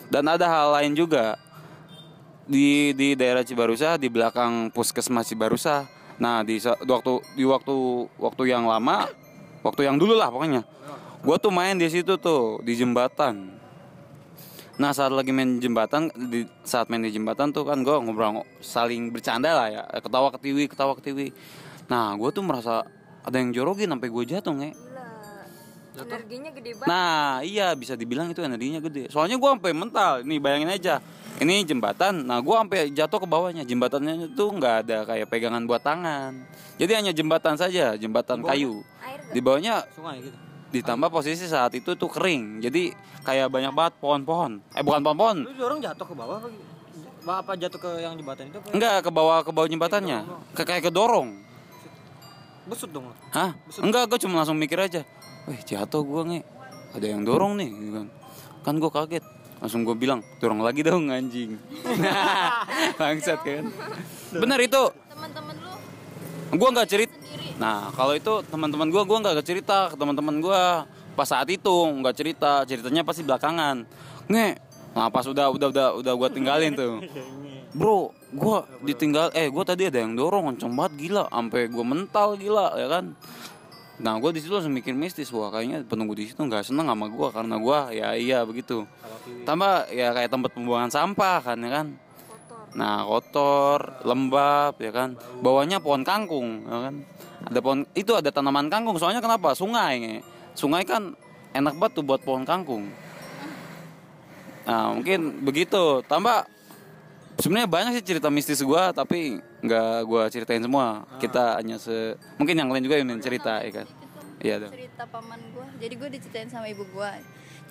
[0.09, 1.37] Dan ada hal lain juga.
[2.49, 5.85] Di di daerah Cibarusa di belakang puskesmas Cibarusa
[6.19, 7.75] nah di di waktu di waktu
[8.19, 9.05] waktu yang lama
[9.61, 10.65] waktu yang dulu lah pokoknya.
[11.19, 13.58] Gue tuh main di situ tuh di jembatan
[14.79, 19.11] nah saat lagi main jembatan di saat main di jembatan tuh kan gue ngobrol saling
[19.11, 19.83] bercanda lah ya.
[19.99, 21.35] Ketawa ketiwi ketawa ketiwi
[21.91, 22.87] nah gue tuh merasa
[23.19, 24.71] ada yang jorogin sampai gue jatuh nge.
[24.71, 25.09] Gila.
[25.99, 26.87] Energinya gede banget.
[26.87, 29.11] Nah iya bisa dibilang itu energinya gede.
[29.11, 30.23] Soalnya gua sampai mental.
[30.23, 31.03] Nih bayangin aja.
[31.39, 33.63] Ini jembatan Nah gua sampai jatuh ke bawahnya.
[33.67, 36.47] Jembatannya itu nggak ada kayak pegangan buat tangan.
[36.79, 38.79] Jadi hanya jembatan saja Jembatan kayu?
[39.35, 40.48] Di bawahnya Sungai gitu.
[40.69, 42.93] Ditambah posisi saat itu tuh kering Jadi
[43.25, 46.49] kayak banyak banget pohon-pohon Eh bukan pohon-pohon Lu dorong jatuh ke bawah apa?
[47.19, 48.57] Apa apa jatuh ke yang jembatan itu?
[48.61, 48.69] Apa?
[48.73, 50.19] Enggak ke bawah ke bawah jembatannya
[50.53, 51.49] ke, Kayak kedorong
[52.69, 53.13] Besut dong lu.
[53.33, 53.57] Hah?
[53.81, 55.01] Enggak, gue cuma langsung mikir aja.
[55.49, 56.41] Wih, jatuh gue nge.
[56.93, 58.07] Ada yang dorong nih, gitu kan.
[58.61, 59.25] Kan gue kaget.
[59.57, 61.57] Langsung gue bilang, dorong lagi dong anjing.
[63.01, 63.65] Bangsat kan.
[64.37, 64.83] Bener itu.
[65.09, 65.73] teman-teman lu
[66.53, 67.13] Gue nggak cerita.
[67.59, 70.63] Nah, kalau itu teman-teman gue, gue nggak cerita ke teman-teman gue.
[71.13, 73.83] Pas saat itu nggak cerita, ceritanya pasti belakangan.
[74.31, 74.49] Nge.
[74.95, 77.03] Nah, pas udah udah udah udah gue tinggalin tuh.
[77.69, 82.33] Bro, gua ditinggal eh gua tadi ada yang dorong kenceng banget gila, sampai gua mental
[82.33, 83.13] gila ya kan.
[84.01, 87.05] Nah, gua di situ langsung mikir mistis, wah kayaknya penunggu di situ nggak seneng sama
[87.13, 88.89] gua karena gua ya iya begitu.
[89.45, 91.87] Tambah ya kayak tempat pembuangan sampah kan ya kan.
[92.73, 95.13] Nah, kotor, lembab ya kan.
[95.45, 96.95] Bawahnya pohon kangkung ya kan.
[97.49, 99.57] Ada pohon itu ada tanaman kangkung, soalnya kenapa?
[99.57, 100.01] Sungai.
[100.01, 100.15] nge.
[100.53, 101.17] Sungai kan
[101.53, 102.89] enak banget tuh buat pohon kangkung.
[104.69, 106.05] Nah, mungkin begitu.
[106.05, 106.45] Tambah
[107.39, 112.59] sebenarnya banyak sih cerita mistis gua tapi nggak gua ceritain semua kita hanya se mungkin
[112.59, 113.87] yang lain juga yang ingin cerita ya kan
[114.43, 117.15] iya dong cerita paman gua jadi gue diceritain sama ibu gua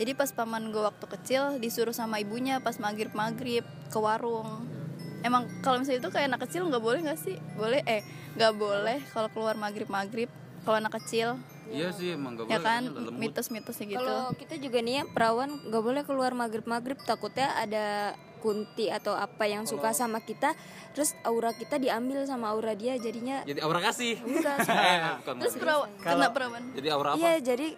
[0.01, 4.65] jadi pas paman gua waktu kecil disuruh sama ibunya pas maghrib maghrib ke warung
[5.23, 7.37] emang kalau misalnya itu kayak anak kecil nggak boleh nggak sih?
[7.59, 8.03] Boleh eh
[8.39, 10.31] nggak boleh kalau keluar maghrib maghrib
[10.63, 11.39] kalau anak kecil.
[11.69, 12.83] Iya sih emang nggak ya kan?
[13.13, 14.01] mitos-mitosnya gitu.
[14.01, 19.19] Kalau kita juga nih ya perawan nggak boleh keluar maghrib maghrib takutnya ada kunti atau
[19.19, 20.55] apa yang suka sama kita
[20.95, 24.23] terus aura kita diambil sama aura dia jadinya jadi aura kasih.
[24.23, 24.57] Enggak.
[25.43, 26.63] Terus perawan kena perawan.
[26.73, 27.19] jadi aura apa?
[27.19, 27.69] Iya jadi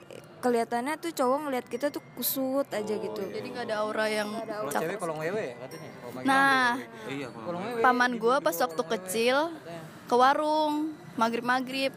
[0.41, 3.21] kelihatannya tuh cowok ngeliat kita tuh kusut aja gitu.
[3.29, 5.89] jadi nggak ada aura yang Kalau cewek kalau ngewe ya katanya.
[6.25, 6.65] Nah
[7.07, 9.53] iya kalau paman gua pas waktu kecil
[10.09, 11.93] ke warung maghrib maghrib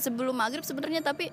[0.00, 1.28] sebelum maghrib sebenarnya tapi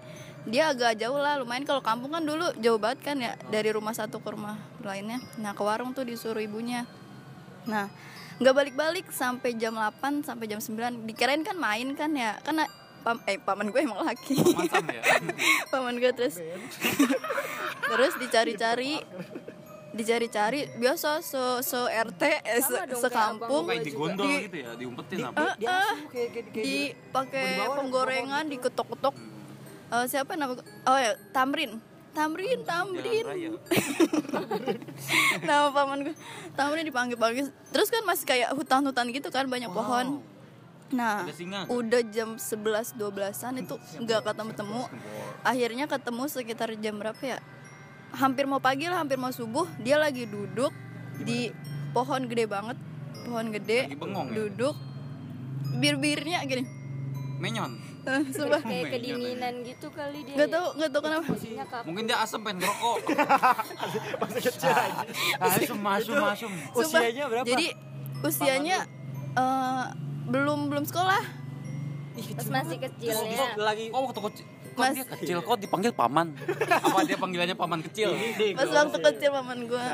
[0.45, 1.65] dia agak jauh lah lumayan.
[1.65, 5.23] Kalau kampung kan dulu jauh banget kan ya dari rumah satu ke rumah lainnya.
[5.41, 6.83] Nah ke warung tuh disuruh ibunya.
[7.65, 7.89] Nah
[8.35, 12.67] nggak balik-balik sampai jam 8 sampai jam 9 dikirain kan main kan ya karena
[13.05, 14.33] pam eh paman gue emang laki.
[14.33, 15.05] Ya?
[15.71, 16.41] Paman gue terus.
[17.93, 18.97] Terus dicari-cari
[19.93, 23.69] dicari-cari biasa se se RT eh, se, sekampung.
[23.69, 25.53] Kayak digondol Di- gitu ya diumpetin apa?
[25.61, 25.93] Eh, eh,
[26.49, 29.13] dipakai penggorengan diketok-ketok.
[29.93, 30.57] Eh, siapa nama
[30.89, 31.77] oh ya Tamrin.
[32.15, 33.25] Tamrin Tamrin
[35.47, 36.15] nama paman gue.
[36.57, 37.53] Tamrin dipanggil-panggil.
[37.69, 40.25] Terus kan masih kayak hutan-hutan gitu kan banyak pohon
[40.93, 41.25] nah
[41.65, 44.83] udah jam 11 12-an itu nggak ketemu-temu.
[45.41, 47.39] akhirnya ketemu sekitar jam berapa ya?
[48.15, 49.65] Hampir mau pagi lah hampir mau subuh.
[49.81, 50.71] Dia lagi duduk
[51.25, 51.49] di
[51.91, 52.77] pohon gede banget.
[53.25, 54.35] Pohon gede Lagi bengong ya?
[54.45, 54.75] duduk.
[55.81, 56.63] Bir-birnya gini.
[57.41, 57.81] Menyon.
[58.05, 58.61] Sumpah.
[58.69, 60.35] Kayak kedinginan gitu kali dia.
[60.37, 61.27] Nggak tahu nggak tahu kenapa.
[61.89, 62.97] Mungkin dia asem pengen ngerokok.
[65.45, 66.51] Asem masum masum.
[66.77, 67.45] Usianya berapa?
[67.45, 67.67] jadi
[68.23, 68.77] usianya
[69.35, 69.85] eh,
[70.25, 71.23] belum belum sekolah.
[72.15, 76.27] Pas masih kecilnya kok lagi kok waktu kecil kok Mas- dia kecil kok dipanggil paman?
[76.81, 78.15] Apa dia panggilannya paman kecil?
[78.55, 79.85] Pas waktu kecil paman gue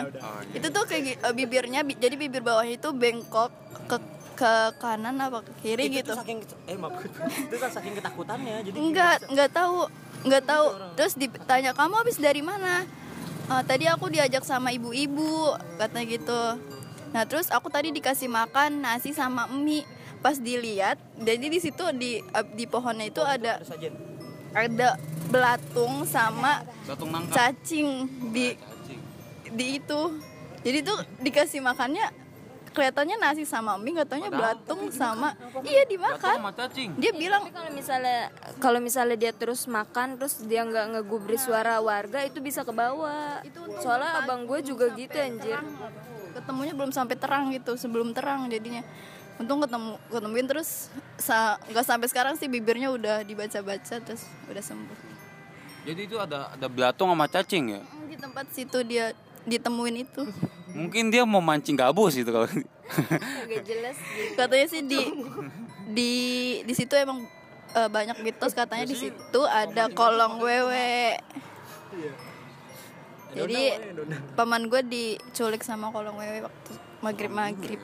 [0.54, 3.50] itu tuh kayak eh, bibirnya bi- jadi bibir bawahnya itu bengkok
[3.86, 3.98] ke
[4.32, 6.13] ke kanan apa ke kiri itu gitu.
[6.13, 9.86] tuh saking eh maaf itu kan saking ketakutannya jadi enggak enggak tahu
[10.22, 10.65] enggak tahu.
[10.94, 12.86] Terus ditanya kamu habis dari mana?
[13.48, 16.41] "Eh, tadi aku diajak sama ibu-ibu katanya gitu.
[17.12, 19.86] Nah terus aku tadi dikasih makan nasi sama mie
[20.22, 22.22] pas dilihat jadi di situ di
[22.54, 23.58] di pohonnya itu ada
[24.54, 24.90] ada
[25.34, 27.34] belatung sama nangka.
[27.34, 28.54] cacing di
[29.52, 30.02] di itu
[30.62, 32.22] jadi tuh dikasih makannya
[32.72, 35.36] kelihatannya nasi sama mie nggak taunya belatung sama
[35.68, 36.96] iya dimakan sama cacing.
[36.96, 38.32] dia bilang kalau misalnya
[38.64, 43.44] kalau misalnya dia terus makan terus dia nggak ngegubris suara warga itu bisa ke bawah.
[43.84, 45.60] Soalnya abang gue juga gitu anjir.
[46.32, 48.88] ketemunya belum sampai terang gitu sebelum terang jadinya
[49.38, 54.98] untung ketemu ketemuin terus sa- nggak sampai sekarang sih bibirnya udah dibaca-baca terus udah sembuh
[55.82, 57.82] Jadi itu ada ada belatung sama cacing ya.
[58.06, 60.22] di tempat situ dia ditemuin itu
[60.72, 62.48] Mungkin dia mau mancing gabus gitu kalau.
[62.48, 64.36] Agak jelas gitu.
[64.38, 65.02] katanya sih di
[65.89, 66.12] di
[66.62, 67.26] di situ emang
[67.72, 71.17] eh, banyak mitos katanya di situ ada kolong wewe
[73.32, 73.80] jadi
[74.34, 77.82] paman gue diculik sama kolong wewe waktu maghrib maghrib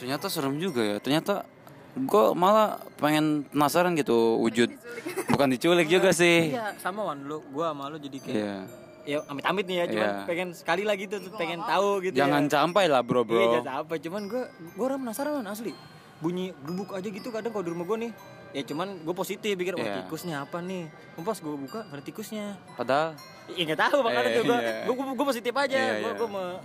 [0.00, 0.96] Ternyata serem juga ya.
[0.96, 1.44] Ternyata
[1.92, 4.72] gue malah pengen penasaran gitu wujud.
[5.28, 6.50] Bukan diculik juga sih.
[6.50, 8.56] Iya, sama Wan lu, gua sama lu jadi kayak Iya.
[9.02, 10.24] ya amit-amit nih ya, cuman Iya.
[10.24, 12.50] pengen sekali lagi tuh pengen tahu gitu Jangan ya.
[12.52, 13.40] sampai lah bro Iya, bro.
[13.54, 13.96] jangan sampai.
[13.98, 15.72] Cuman gua gua orang penasaran Wan, asli.
[16.18, 18.12] Bunyi gebuk aja gitu kadang kalau di rumah gua nih.
[18.50, 19.96] Ya cuman gue positif pikir wah Iya.
[20.02, 20.90] tikusnya apa nih.
[21.16, 22.58] Pas gue buka ada tikusnya.
[22.74, 23.14] Padahal
[23.46, 24.74] Iya nggak tahu makanya Eh, tuh gue iya.
[24.84, 26.18] gue gue positif aja Iya, gue iya.
[26.18, 26.58] gue me-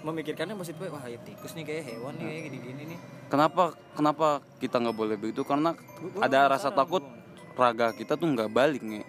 [0.00, 4.28] memikirkannya positif wah ya tikus nih kayak hewan nih kayak gini gini nih kenapa kenapa
[4.56, 5.42] kita nggak boleh begitu?
[5.42, 7.04] Karena Gua- gua ada rasa takut
[7.52, 9.04] raga kita tuh nggak balik nih.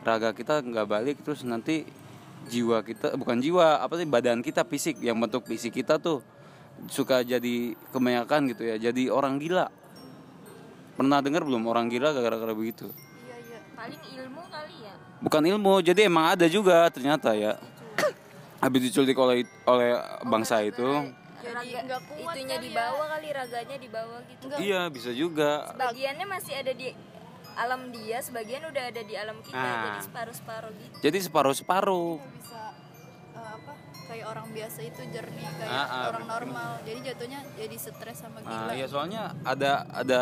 [0.00, 1.84] Raga kita nggak balik terus nanti
[2.48, 6.24] jiwa kita bukan jiwa apa sih badan kita fisik yang bentuk fisik kita tuh
[6.86, 9.68] suka jadi kebanyakan gitu ya jadi orang gila
[10.94, 12.88] pernah dengar belum orang gila gara-gara begitu
[13.74, 14.94] Paling ilmu kali ya.
[15.18, 17.58] bukan ilmu jadi emang ada juga ternyata ya
[18.58, 19.94] habis diculik oleh oleh
[20.26, 22.78] bangsa itu Raga, nggak kuat itunya kali di ya.
[22.82, 24.44] bawah kali raganya di bawah gitu.
[24.58, 26.90] iya bisa juga Bagiannya masih ada di
[27.58, 29.58] alam dia, sebagian udah ada di alam kita.
[29.58, 29.82] Ah.
[29.82, 30.94] Jadi separuh-separuh gitu.
[31.02, 32.62] jadi separuh-separuh bisa
[33.34, 33.72] eh, apa
[34.06, 38.38] kayak orang biasa itu jernih kayak Ah, ah, orang normal jadi jatuhnya jadi stres sama
[38.42, 40.20] gila Nah, ya soalnya ada ada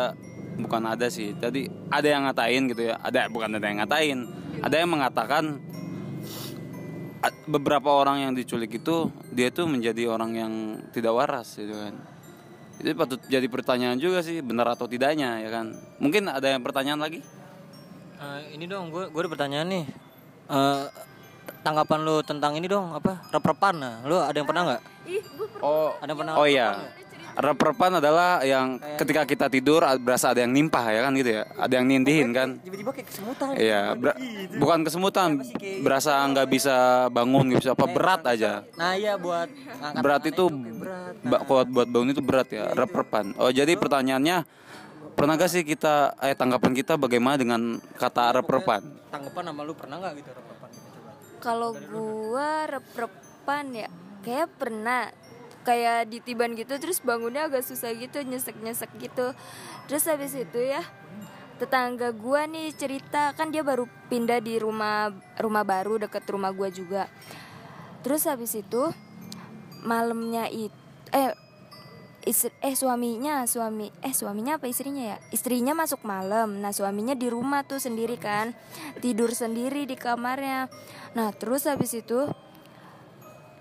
[0.57, 1.37] bukan ada sih.
[1.37, 2.95] Tadi ada yang ngatain gitu ya.
[3.01, 4.19] Ada bukan ada yang ngatain.
[4.65, 5.43] Ada yang mengatakan
[7.49, 10.53] beberapa orang yang diculik itu dia tuh menjadi orang yang
[10.93, 11.95] tidak waras gitu kan.
[12.77, 15.73] Itu patut jadi pertanyaan juga sih benar atau tidaknya ya kan.
[15.97, 17.25] Mungkin ada yang pertanyaan lagi?
[18.17, 19.85] Eh, ini dong gue gue ada pertanyaan nih
[20.47, 20.83] Eh,
[21.61, 24.83] tanggapan lu tentang ini dong apa rep-repan nah lu ada yang pernah nggak
[25.59, 26.87] Oh, ada yang pernah oh iya.
[27.37, 31.43] Rep-repan adalah yang ketika kita tidur berasa ada yang nimpah ya kan gitu ya.
[31.53, 32.57] Ada yang nindihin kan.
[32.57, 34.17] tiba-tiba kayak kesemutan Iya, ber-
[34.57, 35.29] bukan kesemutan,
[35.79, 36.75] berasa nggak bisa
[37.07, 38.65] bangun, bisa apa berat aja.
[38.73, 39.45] nah iya buat
[39.95, 43.37] Berat itu kayak berat ba- kuat buat bangun itu berat ya, rep-repan.
[43.37, 44.41] Oh jadi pertanyaannya,
[45.13, 47.61] pernah gak sih kita, eh tanggapan kita bagaimana dengan
[47.93, 48.81] kata rep-repan?
[49.07, 50.87] tanggapan sama lu pernah nggak gitu rep-repan gitu
[51.37, 53.87] Kalau gua rep-repan ya,
[54.19, 55.13] kayak pernah
[55.67, 59.35] kayak ditiban gitu terus bangunnya agak susah gitu nyesek-nyesek gitu.
[59.91, 60.79] Terus habis itu ya
[61.59, 66.71] tetangga gua nih cerita kan dia baru pindah di rumah rumah baru deket rumah gua
[66.71, 67.11] juga.
[68.07, 68.87] Terus habis itu
[69.83, 71.31] malamnya itu eh
[72.27, 77.31] istri, eh suaminya suami eh suaminya apa istrinya ya istrinya masuk malam nah suaminya di
[77.31, 78.51] rumah tuh sendiri kan
[78.99, 80.67] tidur sendiri di kamarnya
[81.15, 82.27] nah terus habis itu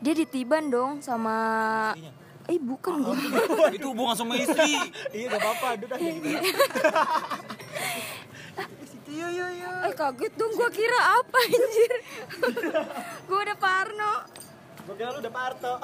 [0.01, 1.37] dia ditiban dong sama
[2.47, 3.17] eh bukan gua.
[3.77, 4.79] itu hubungan sama istri.
[5.11, 6.39] iya gak apa-apa udah gitu
[9.87, 11.99] eh kaget dong gua kira apa anjir?
[13.29, 14.15] Gua udah parno.
[14.87, 15.75] Gue kira lu udah parto.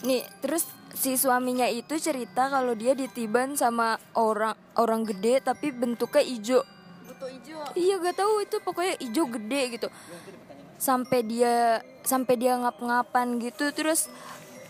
[0.00, 0.64] Nih, terus
[0.96, 6.64] si suaminya itu cerita kalau dia ditiban sama orang orang gede tapi bentuknya hijau.
[7.20, 9.88] Butuh hijau Iya gak tahu itu pokoknya hijau gede gitu.
[10.80, 14.08] Sampai dia sampai dia ngap-ngapan gitu terus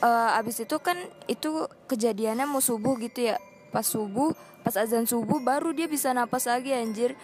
[0.02, 0.98] eh, abis itu kan
[1.30, 3.38] itu kejadiannya mau subuh gitu ya.
[3.70, 4.34] Pas subuh,
[4.66, 7.14] pas azan subuh baru dia bisa napas lagi anjir.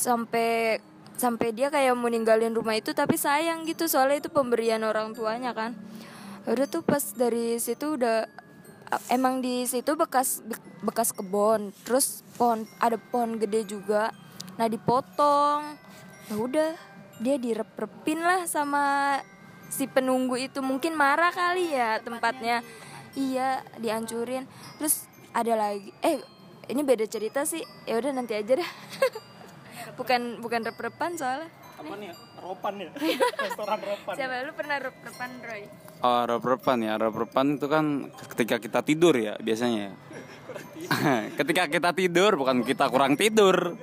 [0.00, 0.80] Sampai
[1.20, 5.52] sampai dia kayak mau ninggalin rumah itu tapi sayang gitu soalnya itu pemberian orang tuanya
[5.52, 5.76] kan.
[6.48, 8.24] Udah tuh pas dari situ udah
[9.12, 10.40] emang di situ bekas
[10.80, 14.10] bekas kebon terus pohon ada pohon gede juga
[14.60, 15.80] nah dipotong
[16.28, 16.70] ya udah
[17.16, 19.16] dia direp-repin lah sama
[19.72, 22.60] si penunggu itu mungkin marah kali ya tempatnya
[23.16, 24.44] iya dihancurin
[24.76, 26.20] terus ada lagi eh
[26.68, 28.70] ini beda cerita sih ya udah nanti aja dah
[29.98, 31.48] bukan bukan rep-repan soalnya
[31.80, 32.10] apa nih?
[32.40, 32.90] Ropan ya.
[33.48, 34.14] Restoran Ropan.
[34.16, 35.62] Siapa lu pernah rep repan Roy?
[36.04, 36.94] Oh, rep-repan ya.
[37.00, 37.84] Rep-repan itu kan
[38.36, 39.96] ketika kita tidur ya biasanya.
[41.38, 43.78] ketika kita tidur bukan kita kurang tidur.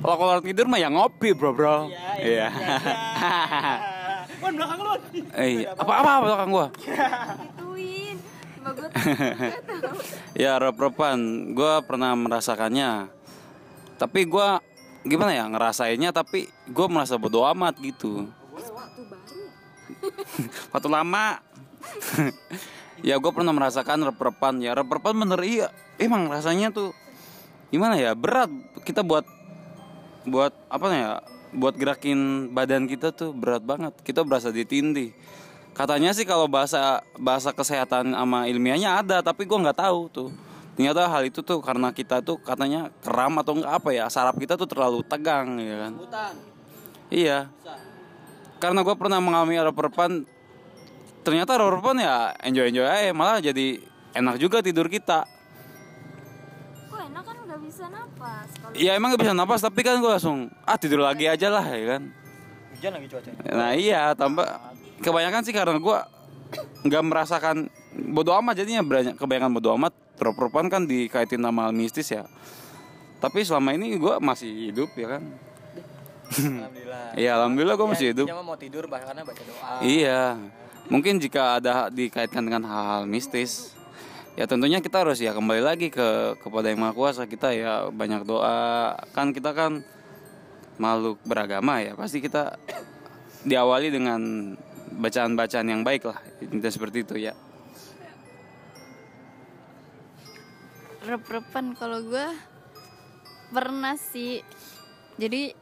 [0.00, 1.90] Kalau kurang tidur mah ya ngopi, Bro, Bro.
[2.20, 2.48] Iya.
[4.42, 4.92] Wan belakang lu.
[5.34, 6.66] Eh, apa apa belakang gua?
[6.74, 8.16] Ituin.
[10.34, 11.16] Ya rep-repan,
[11.54, 13.06] gue pernah merasakannya.
[13.94, 14.48] Tapi gue
[15.06, 18.26] gimana ya ngerasainnya, tapi gue merasa bodo amat gitu.
[20.74, 21.38] Waktu lama.
[23.04, 24.72] Ya gue pernah merasakan rep-repan ya.
[24.72, 25.68] Rep-repan bener iya.
[26.00, 26.96] Emang rasanya tuh
[27.68, 28.48] gimana ya berat.
[28.80, 29.28] Kita buat
[30.24, 31.12] buat apa ya
[31.52, 33.92] buat gerakin badan kita tuh berat banget.
[34.00, 35.12] Kita berasa ditindih.
[35.76, 40.30] Katanya sih kalau bahasa bahasa kesehatan sama ilmiahnya ada tapi gua nggak tahu tuh.
[40.74, 44.58] Ternyata hal itu tuh karena kita tuh katanya kram atau enggak apa ya saraf kita
[44.58, 45.92] tuh terlalu tegang ya kan?
[45.94, 46.34] Hutan.
[47.12, 47.38] iya.
[48.58, 50.24] Karena gue pernah mengalami rep-repan
[51.24, 53.80] ternyata rep-repan ya enjoy enjoy aja malah jadi
[54.14, 55.24] enak juga tidur kita.
[56.92, 60.10] Kok enak kan nggak bisa napas kalau Iya emang gak bisa napas tapi kan gue
[60.12, 62.02] langsung ah tidur lagi aja lah ya kan.
[62.76, 63.40] Hujan lagi cuacanya.
[63.50, 64.46] Nah iya tambah
[65.00, 65.98] kebanyakan sih karena gue
[66.84, 67.66] nggak merasakan
[68.14, 69.92] bodo amat jadinya banyak kebanyakan bodo amat.
[70.14, 72.28] Rep-repan kan dikaitin sama mistis ya.
[73.18, 75.22] Tapi selama ini gue masih hidup ya kan.
[76.34, 76.82] Alhamdulillah.
[77.20, 78.26] Iya alhamdulillah gue masih hidup.
[78.26, 79.78] Dia mah mau tidur bahkan baca doa.
[79.86, 80.34] Iya,
[80.88, 83.72] mungkin jika ada dikaitkan dengan hal-hal mistis,
[84.34, 88.24] ya tentunya kita harus ya kembali lagi ke kepada yang maha kuasa kita ya banyak
[88.26, 88.94] doa.
[89.12, 89.84] Kan kita kan
[90.80, 92.58] makhluk beragama ya, pasti kita
[93.48, 94.20] diawali dengan
[94.94, 97.34] bacaan-bacaan yang baik lah, intinya seperti itu ya.
[101.04, 102.26] rep-repan kalau gue
[103.52, 104.40] pernah sih
[105.20, 105.52] jadi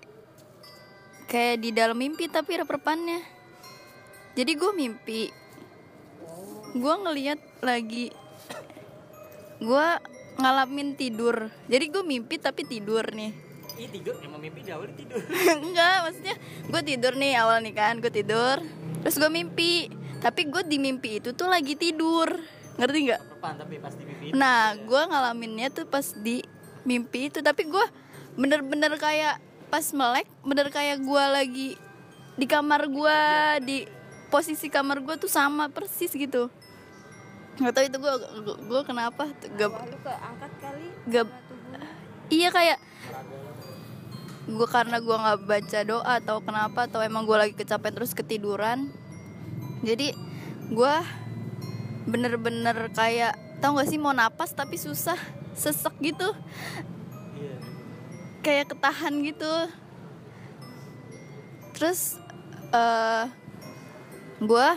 [1.26, 3.20] kayak di dalam mimpi tapi rep-repannya
[4.32, 5.22] jadi gue mimpi
[6.72, 8.08] gue ngeliat lagi
[9.62, 9.86] gue
[10.40, 11.52] ngalamin tidur.
[11.68, 13.30] Jadi gue mimpi tapi tidur nih.
[13.78, 14.16] Ih tidur?
[14.24, 15.20] Emang mimpi awal tidur.
[15.68, 16.34] enggak maksudnya
[16.66, 18.58] gue tidur nih awal nih kan gue tidur.
[19.04, 19.92] Terus gue mimpi
[20.22, 22.30] tapi gue di mimpi itu tuh lagi tidur.
[22.80, 23.20] Ngerti nggak?
[23.36, 24.26] Repan tapi pas di mimpi.
[24.32, 26.40] Nah, gue ngalaminnya tuh pas di
[26.88, 27.84] mimpi itu, tapi gue
[28.38, 29.36] bener-bener kayak
[29.68, 31.70] pas melek, bener kayak gue lagi
[32.38, 33.20] di kamar gue,
[33.66, 33.78] di
[34.32, 36.48] posisi kamar gue tuh sama persis gitu.
[37.60, 38.14] Gak tau itu gue
[38.64, 39.28] gue kenapa
[39.60, 41.28] gak, keangkat kali gak
[42.32, 42.80] iya kayak
[44.48, 48.88] gue karena gue nggak baca doa atau kenapa atau emang gue lagi kecapean terus ketiduran.
[49.84, 50.16] Jadi
[50.72, 50.94] gue
[52.08, 55.20] bener-bener kayak tau gak sih mau napas tapi susah
[55.52, 56.32] sesek gitu.
[58.40, 59.52] Kayak ketahan gitu.
[61.76, 62.16] Terus
[62.72, 63.41] eh
[64.42, 64.68] gue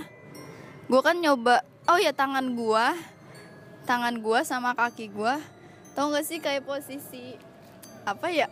[0.86, 2.86] gue kan nyoba oh ya tangan gue
[3.86, 5.36] tangan gue sama kaki gue
[5.96, 7.40] tau gak sih kayak posisi
[8.06, 8.48] apa ya?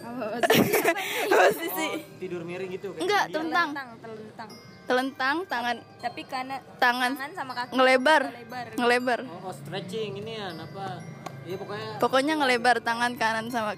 [0.00, 4.50] Apa posisi, Oh, tidur miring gitu kayak enggak telentang telentang telentang.
[4.86, 5.76] Telentang tangan.
[6.02, 8.22] Tapi karena tangan tangan sama kaki ngelebar.
[8.30, 9.20] lebar ngelebar.
[9.26, 11.02] Oh, oh, stretching ini ya apa?
[11.46, 13.74] Iya pokoknya pokoknya ngelebar tangan kanan sama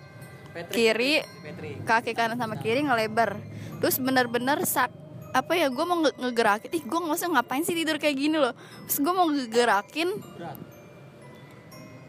[0.52, 1.76] Patrick, kiri Patrick.
[1.88, 3.40] kaki kanan sama kiri ngelebar.
[3.80, 4.92] Terus benar-benar sak
[5.32, 8.36] apa ya gue mau nge- ngegerakin ih gue nggak usah ngapain sih tidur kayak gini
[8.36, 8.52] loh.
[8.84, 10.08] Terus gue mau ngegerakin.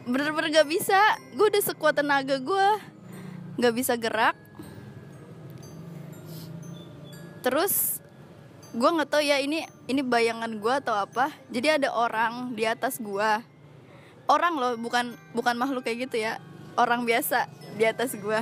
[0.03, 0.99] Bener-bener gak bisa.
[1.39, 2.67] Gue udah sekuat tenaga gue
[3.55, 4.35] nggak bisa gerak.
[7.39, 8.03] Terus
[8.75, 11.31] gue nggak tahu ya ini ini bayangan gue atau apa.
[11.47, 13.31] Jadi ada orang di atas gue
[14.27, 16.43] orang loh bukan bukan makhluk kayak gitu ya.
[16.75, 17.47] Orang biasa
[17.79, 18.39] di atas gue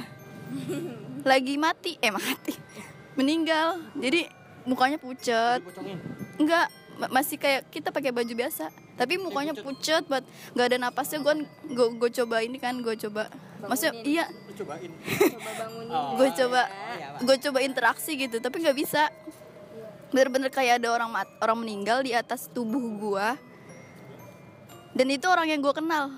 [1.22, 2.58] lagi mati eh mati.
[3.13, 3.78] Meninggal.
[4.02, 5.60] Jadi mukanya pucet.
[6.38, 8.69] Enggak ma- masih kayak kita pakai baju biasa.
[8.97, 10.06] Tapi mukanya pucet.
[10.06, 10.21] buat
[10.54, 11.19] nggak ada napasnya.
[11.21, 13.30] Gue gue gue coba ini kan gue coba.
[13.62, 14.26] Maksudnya iya.
[14.58, 14.91] Cobain.
[15.38, 15.89] coba bangunin.
[15.89, 16.13] Oh.
[16.21, 17.19] gue coba iya, Pak.
[17.26, 19.10] gue coba interaksi gitu tapi nggak bisa.
[20.12, 23.28] Bener-bener kayak ada orang mat orang meninggal di atas tubuh gue
[24.91, 26.12] dan itu orang yang gue kenal.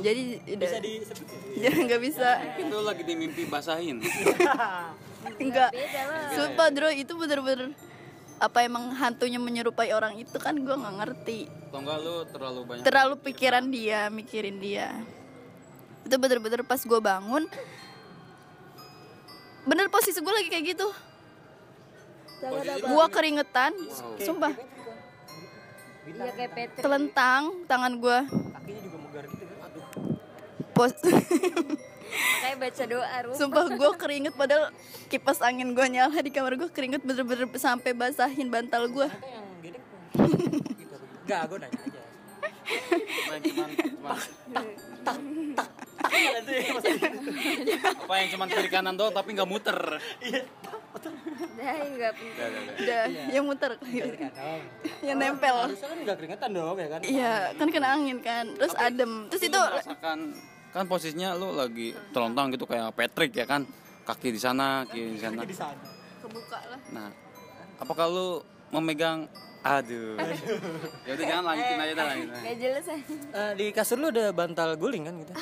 [0.00, 0.80] Jadi Bisa udah.
[0.80, 1.39] disebut.
[1.56, 2.28] Jadi nggak bisa.
[2.58, 4.02] Itu lagi di mimpi basahin.
[5.20, 5.68] enggak
[6.32, 7.76] sumpah bro itu bener-bener
[8.40, 11.40] apa emang hantunya menyerupai orang itu kan gue nggak ngerti.
[11.68, 14.88] Atau enggak lu terlalu banyak terlalu pikiran dia mikirin dia.
[16.06, 17.44] Itu bener-bener pas gue bangun.
[19.68, 20.88] Bener posisi gue lagi kayak gitu.
[22.80, 23.76] Gue keringetan
[24.24, 24.56] sumpah.
[24.56, 24.72] Iya
[26.80, 28.18] telentang tangan gue
[30.72, 30.94] pos
[32.10, 33.34] Makanya baca doa Rup.
[33.38, 34.74] Sumpah gue keringet padahal
[35.06, 39.06] kipas angin gue nyala di kamar gue keringet bener-bener sampai basahin bantal gue.
[39.06, 39.78] yang gede.
[41.26, 42.02] Enggak, gue nanya aja.
[47.94, 49.78] Apa yang cuman kiri kanan doang tapi nggak muter
[51.60, 52.50] Dah enggak penting.
[52.82, 53.72] Udah, yang muter,
[55.06, 55.70] yang nempel.
[55.70, 57.00] Harusnya kan enggak keringetan dong ya kan?
[57.06, 58.44] Iya, kan kena angin kan.
[58.58, 59.12] Terus adem.
[59.30, 60.18] Terus itu merasakan
[60.70, 63.66] kan posisinya lu lagi telontang gitu kayak Patrick ya kan
[64.02, 65.74] kaki di sana kaki di sana
[66.20, 66.80] kebuka lah.
[66.94, 67.08] nah
[67.76, 68.28] apakah lu
[68.70, 69.26] memegang
[69.60, 70.14] aduh
[71.06, 72.40] ya udah jangan lanjutin aja dah lanjutin aja.
[72.40, 73.14] Gak jelas aja.
[73.34, 75.32] Eh, di kasur lu ada bantal guling kan gitu?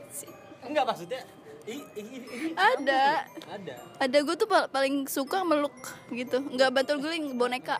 [0.66, 1.20] Enggak maksudnya
[1.64, 3.28] i- i- i- i- Ada.
[3.50, 3.74] ada.
[3.98, 5.74] Ada gue tuh pal- paling suka meluk
[6.10, 6.40] gitu.
[6.40, 7.76] Nggak bantul guling, boneka.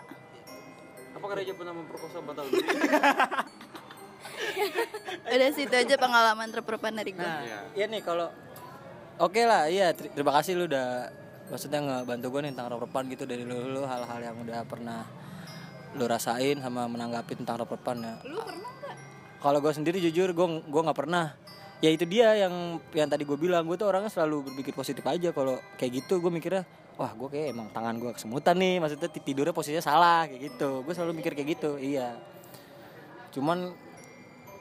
[1.12, 2.44] apakah Reja pernah memperkosa bantal
[5.24, 7.20] Ada situ aja pengalaman terperpan dari gue.
[7.20, 7.58] Nah, Iya.
[7.74, 8.28] iya nih kalau
[9.16, 11.08] oke lah, iya ter- terima kasih lu udah
[11.48, 15.04] maksudnya ngebantu gue nih tentang repan gitu dari lu, lu hal-hal yang udah pernah
[15.92, 18.14] lu rasain sama menanggapi tentang repan ya.
[18.24, 18.96] Lu pernah nggak?
[19.38, 21.36] Kalau gue sendiri jujur gue gue nggak pernah.
[21.78, 22.54] Ya itu dia yang
[22.92, 26.30] yang tadi gue bilang gue tuh orangnya selalu berpikir positif aja kalau kayak gitu gue
[26.30, 26.62] mikirnya
[26.94, 30.86] wah gue kayak emang tangan gue kesemutan nih maksudnya ti- tidurnya posisinya salah kayak gitu
[30.86, 32.14] gue selalu mikir kayak gitu iya
[33.32, 33.72] cuman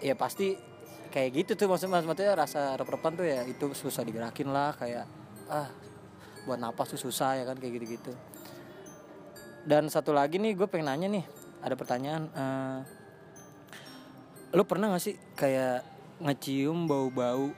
[0.02, 0.58] ya pasti
[1.14, 5.06] kayak gitu tuh maksudnya maksudnya rasa rep-repan tuh ya itu susah digerakin lah kayak
[5.52, 5.70] ah
[6.50, 8.12] buat napas tuh susah ya kan kayak gitu-gitu.
[9.62, 11.26] Dan satu lagi nih gue pengen nanya nih
[11.62, 12.80] ada pertanyaan eh,
[14.58, 15.86] lu pernah gak sih kayak
[16.18, 17.54] ngecium bau-bau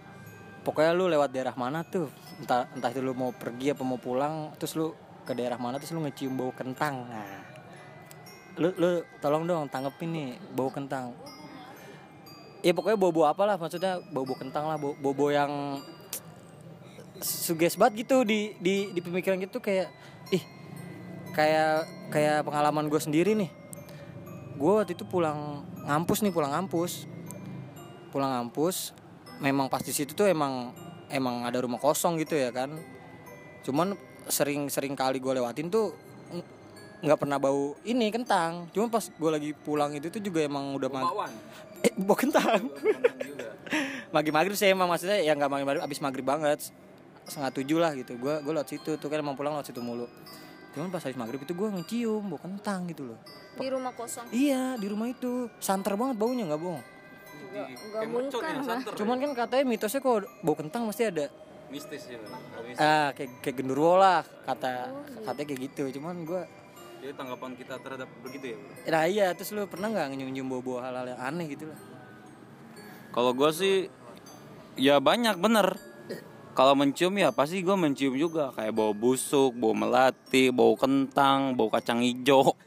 [0.68, 2.12] pokoknya lu lewat daerah mana tuh
[2.44, 4.92] entah entah itu lu mau pergi apa mau pulang terus lu
[5.24, 7.08] ke daerah mana terus lu ngecium bau kentang.
[7.08, 7.40] Nah
[8.60, 11.16] lu lu tolong dong tanggepin nih bau kentang
[12.64, 15.84] ya pokoknya bau-bau apa lah maksudnya bau-bau kentang lah bau- bau-bau yang
[17.20, 19.92] suges banget gitu di di di pemikiran gitu kayak
[20.32, 20.44] ih
[21.36, 23.52] kayak kayak pengalaman gue sendiri nih.
[24.56, 27.08] Gue waktu itu pulang ngampus nih pulang ngampus.
[28.12, 28.94] Pulang ngampus
[29.42, 30.72] memang pas di situ tuh emang
[31.10, 32.70] emang ada rumah kosong gitu ya kan.
[33.66, 33.96] Cuman
[34.30, 35.92] sering sering kali gue lewatin tuh
[36.32, 36.48] ng-
[37.04, 38.72] nggak pernah bau ini kentang.
[38.72, 40.90] Cuma pas gue lagi pulang itu tuh juga emang udah
[41.88, 42.72] eh bau kentang.
[44.14, 46.60] Maghrib maghrib sih emang maksudnya ya nggak maghrib maghrib abis maghrib banget.
[47.28, 48.16] Setengah tujuh lah gitu.
[48.16, 50.08] Gue gue lewat situ tuh kan emang pulang lewat situ mulu.
[50.74, 53.20] Cuman pas habis maghrib itu gue ngecium bau kentang gitu loh.
[53.54, 54.26] Di rumah kosong.
[54.34, 55.52] iya di rumah itu.
[55.60, 56.84] Santer banget baunya nggak bohong?
[57.54, 58.82] Enggak mungkin lah.
[58.98, 61.30] cuman kan katanya mitosnya kalau bau kentang pasti ada
[61.70, 62.18] mistis ya
[62.78, 64.90] ah kayak kayak genderuwo lah kata
[65.26, 65.84] katanya kayak gitu.
[66.00, 66.42] Cuman gue
[67.04, 70.80] jadi tanggapan kita terhadap begitu ya bro nah iya terus lu pernah nggak nyium-nyium bau-bau
[70.80, 71.80] hal-hal yang aneh gitu lah
[73.14, 73.94] Kalau gue sih
[74.74, 75.78] ya banyak bener.
[76.58, 81.70] Kalau mencium ya pasti gue mencium juga kayak bau busuk, bau melati, bau kentang, bau
[81.70, 82.58] kacang hijau.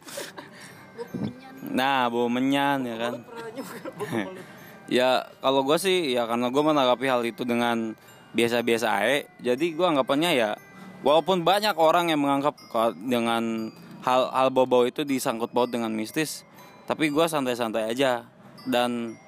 [1.66, 3.14] Nah, bau menyan ya kan.
[4.86, 7.98] ya kalau gue sih ya karena gue menanggapi hal itu dengan
[8.30, 9.26] biasa-biasa aja.
[9.42, 10.50] Jadi gue anggapannya ya
[11.02, 12.54] walaupun banyak orang yang menganggap
[13.02, 13.74] dengan
[14.06, 16.46] hal hal bau-bau itu disangkut paut dengan mistis,
[16.86, 18.22] tapi gue santai-santai aja.
[18.62, 19.18] Dan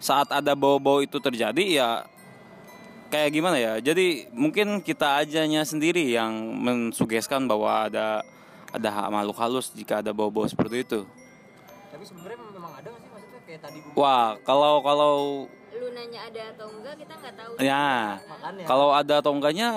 [0.00, 1.88] saat ada bau-bau itu terjadi ya
[3.12, 3.76] kayak gimana ya?
[3.80, 8.24] Jadi mungkin kita ajanya sendiri yang mensugeskan bahwa ada
[8.72, 11.00] ada makhluk halus jika ada bau-bau seperti itu.
[11.92, 13.40] Tapi sebenarnya memang ada nggak sih maksudnya?
[13.44, 15.14] Kayak tadi gue wah kalau kalau
[15.76, 17.52] Lu nanya ada atau enggak kita nggak tahu.
[17.60, 18.16] ya
[18.64, 19.68] kalau ada atau enggaknya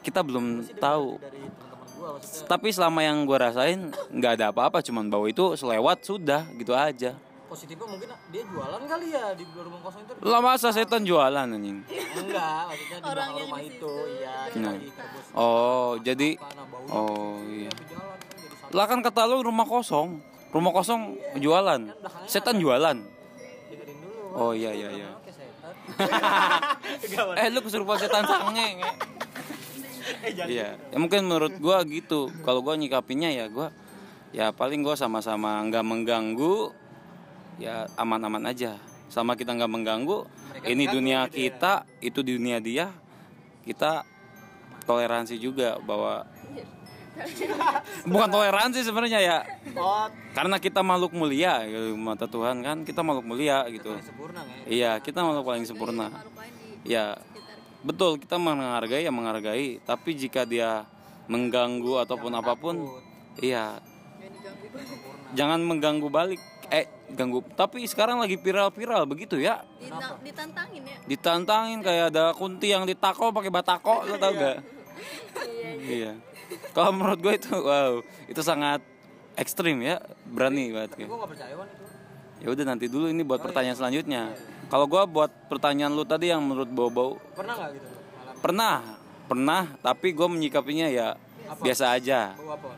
[0.00, 1.20] kita belum tahu.
[1.20, 1.65] dari
[2.14, 3.80] maksudnya tapi selama yang gue rasain
[4.14, 9.06] nggak ada apa-apa cuman bau itu selewat sudah gitu aja positifnya mungkin dia jualan kali
[9.14, 13.60] ya di rumah kosong itu lah masa setan jualan anjing enggak maksudnya di belakang rumah
[13.62, 14.74] itu iya Nah.
[15.34, 17.86] oh jadi baunya oh iya kan
[18.74, 20.18] Lah kan kata lu rumah kosong.
[20.50, 21.86] Rumah kosong jualan.
[22.26, 22.98] Setan jualan.
[22.98, 25.08] dengerin dulu Oh iya iya iya.
[25.14, 25.70] oke setan
[27.40, 28.68] eh lu kesurupan setan sange.
[30.06, 30.44] Nge.
[30.46, 30.68] Iya.
[30.78, 32.30] Ya mungkin menurut gua gitu.
[32.46, 33.74] Kalau gua nyikapinya ya gua
[34.34, 36.70] ya paling gua sama-sama nggak mengganggu
[37.58, 38.78] ya aman-aman aja.
[39.06, 40.26] Sama kita nggak mengganggu,
[40.66, 42.90] ini dunia kita, itu dunia dia.
[43.62, 44.02] Kita
[44.82, 46.26] toleransi juga bahwa
[48.04, 49.38] bukan toleransi sebenarnya ya
[49.72, 54.68] oh karena kita makhluk mulia gitu, mata Tuhan kan kita makhluk mulia gitu sempurna nggak
[54.68, 56.06] ya iya kita makhluk paling sempurna
[56.84, 57.16] ya
[57.82, 60.84] betul kita menghargai ya menghargai tapi jika dia
[61.26, 62.76] mengganggu ataupun apa pun
[63.40, 63.80] iya.
[65.34, 66.38] Jangan mengganggu balik
[66.70, 67.42] eh ganggu.
[67.54, 69.62] Tapi sekarang lagi viral-viral begitu ya?
[69.82, 70.96] Ditang- ditantangin ya?
[71.04, 74.62] Ditantangin kayak ada kunti yang ditako pakai batako lo tau gak
[75.98, 76.14] iya.
[76.70, 78.00] Kalau menurut gue itu wow
[78.30, 78.80] itu sangat
[79.34, 79.98] ekstrim ya
[80.30, 80.94] berani banget.
[80.96, 81.84] gue gak percaya itu.
[82.36, 84.30] Ya udah nanti dulu ini buat pertanyaan selanjutnya
[84.66, 87.88] kalau gue buat pertanyaan lu tadi yang menurut bau-bau pernah nggak gitu?
[87.88, 88.76] Malam pernah
[89.26, 91.14] pernah tapi gue menyikapinya ya
[91.62, 92.34] biasa aja.
[92.34, 92.74] Bau apa?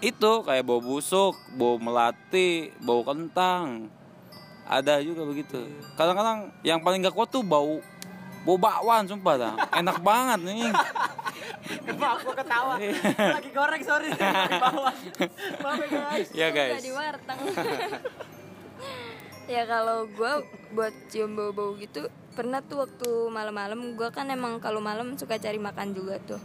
[0.00, 3.92] Itu kayak bau busuk bau melati bau kentang.
[4.64, 5.58] Ada juga begitu.
[5.98, 7.84] Kadang-kadang yang paling gak kuat tuh bau
[8.42, 9.54] bau bakwan sumpah dah.
[9.76, 10.72] Enak banget nih.
[11.94, 12.74] Maaf gue ketawa.
[12.80, 14.08] Lagi goreng sorry.
[14.10, 14.94] Di bawah
[15.60, 16.80] maaf ya guys ya guys.
[16.80, 17.38] di warteg.
[19.50, 20.32] ya kalau gue
[20.72, 25.60] buat cium bau-bau gitu pernah tuh waktu malam-malam gue kan emang kalau malam suka cari
[25.60, 26.40] makan juga tuh.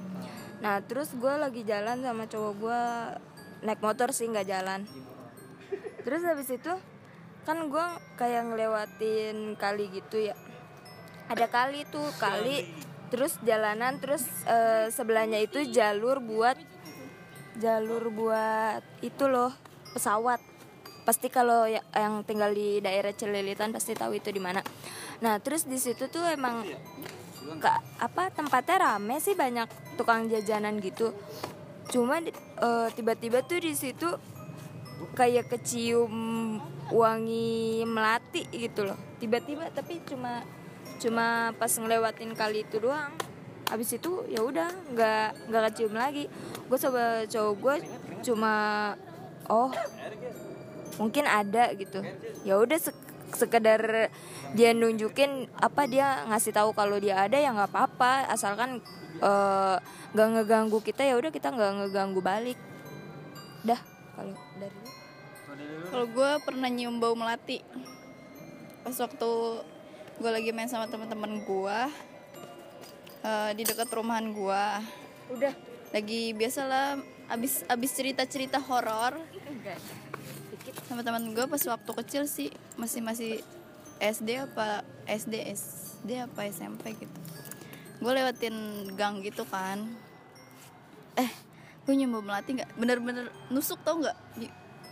[0.59, 2.81] Nah terus gue lagi jalan sama cowok gue
[3.63, 4.83] naik motor sih nggak jalan.
[6.03, 6.73] Terus habis itu
[7.47, 7.85] kan gue
[8.19, 10.35] kayak ngelewatin kali gitu ya.
[11.31, 12.67] Ada kali tuh kali.
[13.07, 16.59] Terus jalanan terus eh, sebelahnya itu jalur buat
[17.57, 19.49] jalur buat itu loh
[19.95, 20.37] pesawat
[21.07, 24.59] pasti kalau ya- yang tinggal di daerah Celilitan pasti tahu itu di mana.
[25.23, 26.67] Nah terus di situ tuh emang
[27.63, 31.15] ka- apa tempatnya rame sih banyak tukang jajanan gitu.
[31.87, 34.11] Cuma eh, tiba-tiba tuh di situ
[35.15, 36.11] kayak kecium
[36.91, 38.99] wangi melati gitu loh.
[39.23, 40.43] Tiba-tiba tapi cuma
[40.99, 43.15] cuma pas ngelewatin kali itu doang.
[43.71, 46.27] Habis itu ya udah nggak nggak kecium lagi.
[46.67, 47.75] Gue coba cowok gue
[48.27, 48.53] cuma
[49.47, 49.71] oh
[50.97, 52.01] mungkin ada gitu.
[52.43, 54.09] Ya udah sek- sekedar
[54.55, 58.29] dia nunjukin apa dia ngasih tahu kalau dia ada ya nggak apa-apa.
[58.29, 58.81] Asalkan
[59.21, 59.75] eh,
[60.13, 62.59] nggak ngeganggu kita ya udah kita nggak ngeganggu balik.
[63.65, 63.79] Dah
[64.17, 64.79] kalau dari.
[65.87, 67.63] Kalau gue pernah nyium bau melati.
[68.83, 69.31] Pas waktu
[70.17, 71.79] gue lagi main sama teman-teman gue
[73.21, 74.63] eh, Di dekat rumahan gue
[75.37, 75.53] udah.
[75.95, 76.99] Lagi biasalah
[77.31, 79.19] abis, abis cerita-cerita horor
[80.85, 83.41] Sama teman gue pas waktu kecil sih Masih masih
[83.97, 87.19] SD apa SD SD apa SMP gitu.
[87.97, 88.53] Gue lewatin
[88.93, 89.89] gang gitu kan.
[91.17, 91.31] Eh
[91.87, 92.77] gue nyium bau melati nggak?
[92.77, 94.17] Bener-bener nusuk tau nggak?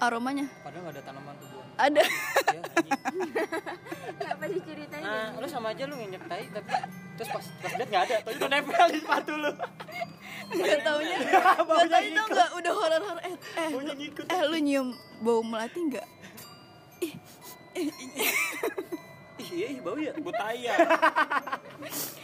[0.01, 0.49] Aromanya.
[0.65, 2.01] Padahal gak ada tanaman tuh ada.
[2.01, 2.09] Ya,
[2.55, 2.91] anjing.
[4.26, 6.71] apa diceritain nah lu sama aja lu nginjek tai tapi
[7.15, 9.51] terus pas pas lihat nggak ada tapi itu nempel di sepatu lu.
[10.45, 11.17] Nggak taunya.
[11.26, 13.21] nggak tahu itu nggak udah horor horor.
[13.23, 14.26] Eh eh lu, ngikut.
[14.30, 14.88] eh lu nyium
[15.23, 16.07] bau melati nggak?
[17.01, 17.13] Ih
[19.55, 20.11] iya ih, bau ya?
[20.15, 20.73] Butaya.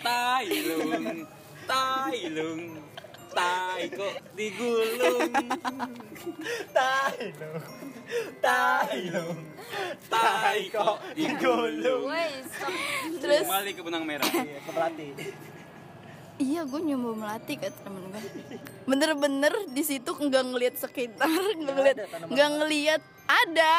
[0.05, 1.27] tai lung,
[1.67, 2.63] tai lung,
[3.35, 5.31] tai kok digulung,
[6.75, 7.90] tai lu
[8.43, 9.27] tai lu
[10.11, 10.99] tai kok
[12.51, 12.73] stop.
[13.23, 13.45] terus?
[13.47, 14.27] Kembali ke benang merah.
[14.27, 15.09] iya ke pelatih
[16.41, 18.57] iya gue nyium bau melati kata temen gue
[18.89, 23.01] bener-bener di situ nggak ngelihat sekitar nggak ngelihat ada tanaman nggak ngelihat
[23.31, 23.75] ada.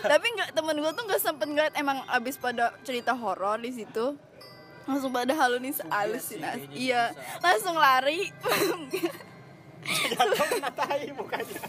[0.00, 1.74] Tapi nggak temen gue tuh nggak sempet ngeliat.
[1.76, 4.16] Emang abis pada cerita horor di situ
[4.84, 7.08] langsung pada halunis halusinasi iya.
[7.40, 8.28] langsung lari
[9.84, 11.60] jatuh kena tai mukanya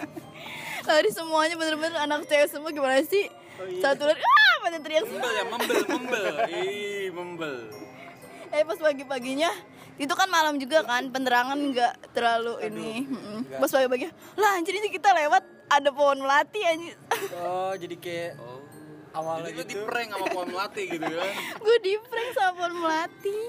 [0.83, 3.79] lari semuanya bener-bener anak cewek semua gimana sih Oh, iya.
[3.81, 6.25] satu lari ah pada teriak semua Membel ya, membel, membel.
[6.59, 7.55] Ih, membel.
[8.51, 9.47] eh pas pagi-paginya
[9.95, 13.47] itu kan malam juga kan penerangan nggak terlalu ini Mm-mm.
[13.55, 16.99] pas pagi-pagi lah anjir ini kita lewat ada pohon melati anjir
[17.33, 18.31] oh jadi kayak
[19.15, 21.33] awalnya Jadi lu di gitu prank sama pohon melati gitu kan.
[21.65, 23.41] gue di prank sama pohon melati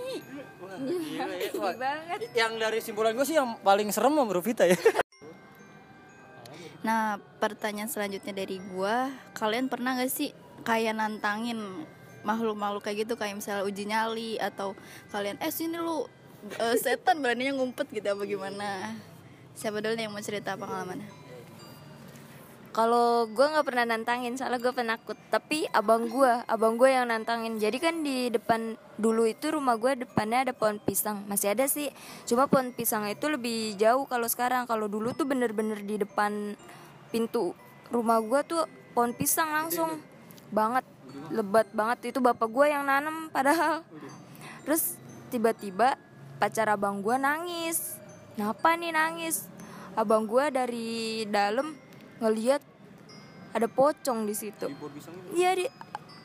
[0.57, 1.51] Wah, gila ya.
[1.59, 2.19] Wah, banget.
[2.39, 4.79] yang dari simpulan gue sih yang paling serem sama Bro Vita ya
[6.87, 10.31] nah pertanyaan selanjutnya dari gua kalian pernah gak sih
[10.63, 11.59] kayak nantangin
[12.23, 14.79] makhluk-makhluk kayak gitu kayak misalnya uji nyali atau
[15.11, 16.07] kalian eh sini lu
[16.63, 18.95] eh, setan beraninya ngumpet gitu apa gimana
[19.59, 21.26] siapa dulu yang mau cerita pengalamannya
[22.77, 25.17] Kalau gue nggak pernah nantangin, soalnya gue penakut.
[25.33, 27.57] Tapi abang gue, abang gue yang nantangin.
[27.57, 31.25] Jadi kan di depan dulu itu rumah gue depannya ada pohon pisang.
[31.25, 31.89] Masih ada sih.
[32.29, 34.69] Cuma pohon pisang itu lebih jauh kalau sekarang.
[34.69, 36.53] Kalau dulu tuh bener-bener di depan
[37.09, 37.57] pintu
[37.89, 39.97] rumah gue tuh pohon pisang langsung
[40.53, 40.85] banget,
[41.33, 42.13] lebat banget.
[42.13, 43.89] Itu bapak gue yang nanam padahal.
[44.69, 45.01] Terus
[45.33, 45.97] tiba-tiba
[46.37, 47.97] pacar abang gue nangis.
[48.37, 49.49] Kenapa nih nangis?
[49.97, 51.86] Abang gue dari dalam
[52.21, 52.63] ngeliat
[53.57, 54.69] ada pocong di situ.
[55.33, 55.65] Iya di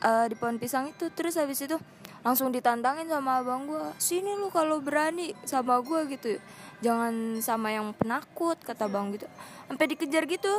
[0.04, 1.08] eh, di pohon pisang itu.
[1.12, 1.80] Terus habis itu
[2.22, 6.36] langsung ditantangin sama abang gue sini lu kalau berani sama gue gitu.
[6.84, 9.26] Jangan sama yang penakut kata bang gitu.
[9.70, 10.52] Sampai dikejar gitu.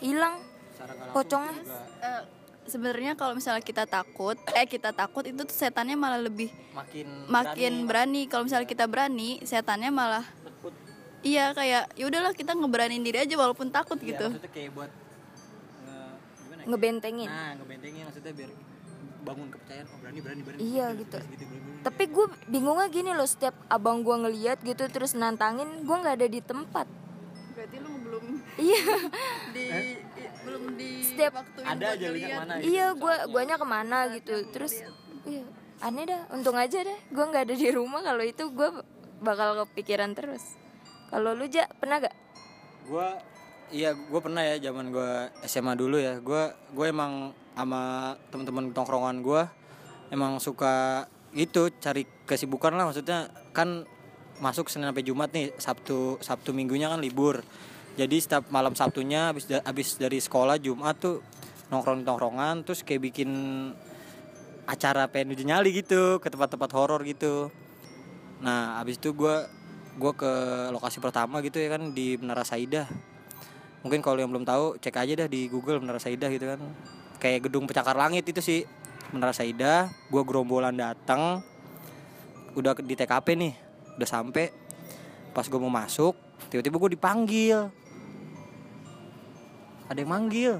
[0.00, 0.40] Hilang
[1.12, 1.54] pocongnya.
[2.00, 2.22] Eh,
[2.64, 7.72] sebenarnya kalau misalnya kita takut eh kita takut itu tuh setannya malah lebih makin makin
[7.84, 8.24] berani.
[8.24, 10.24] Kalau misalnya kita berani setannya malah
[11.24, 14.90] iya kayak ya udahlah kita ngeberanin diri aja walaupun takut Iya, gitu maksudnya kayak buat
[15.80, 16.66] nge- gimana ya?
[16.66, 18.50] ngebentengin Nah, ngebentengin maksudnya biar
[19.20, 20.60] bangun kepercayaan oh berani berani berani.
[20.62, 21.16] Iya, Terus gitu.
[21.18, 21.82] berani, berani.
[21.82, 26.28] tapi gue bingungnya gini loh setiap abang gue ngeliat gitu terus nantangin gue nggak ada
[26.28, 26.86] di tempat
[27.54, 28.24] berarti lu belum
[28.58, 28.82] iya
[29.50, 30.00] di i-
[30.42, 32.38] belum di Setiap- waktuin ada aja lihat ngeliat.
[32.42, 32.66] mana gitu.
[32.68, 34.72] iya gue guanya ke mana gitu terus
[35.24, 35.44] iya
[35.80, 38.68] aneh dah untung aja deh gue nggak ada di rumah kalau itu gue
[39.20, 40.44] bakal kepikiran terus
[41.14, 42.14] kalau lu ja pernah gak
[42.90, 43.16] Gua
[43.72, 46.20] iya gua pernah ya zaman gua SMA dulu ya.
[46.20, 49.48] Gua gue emang sama teman-teman tongkrongan gua
[50.12, 52.90] emang suka gitu cari kesibukan lah.
[52.90, 53.88] Maksudnya kan
[54.42, 57.40] masuk Senin sampai Jumat nih Sabtu Sabtu Minggunya kan libur.
[57.94, 61.22] Jadi setiap malam Sabtunya habis da- habis dari sekolah Jumat tuh
[61.72, 63.30] nongkrong tongkrongan terus kayak bikin
[64.68, 67.48] acara pengen nyali gitu ke tempat-tempat horor gitu.
[68.44, 69.48] Nah habis itu gua
[69.96, 70.32] gua ke
[70.74, 72.90] lokasi pertama gitu ya kan di Menara Saidah
[73.84, 76.60] mungkin kalau yang belum tahu cek aja dah di Google Menara Saidah gitu kan.
[77.20, 78.64] Kayak gedung pencakar langit itu sih
[79.12, 81.44] Menara Saidah gua gerombolan datang
[82.54, 83.54] udah di TKP nih
[83.98, 84.50] udah sampai
[85.34, 86.14] pas gue mau masuk
[86.50, 87.58] tiba-tiba gue dipanggil.
[89.90, 90.54] Ada yang manggil?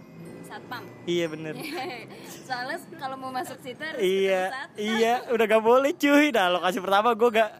[0.44, 0.84] Satpam?
[1.08, 1.54] Iya bener.
[2.46, 6.34] Soalnya kalau mau masuk situ harus iya iya udah gak boleh cuy.
[6.34, 7.50] Nah lokasi pertama gue gak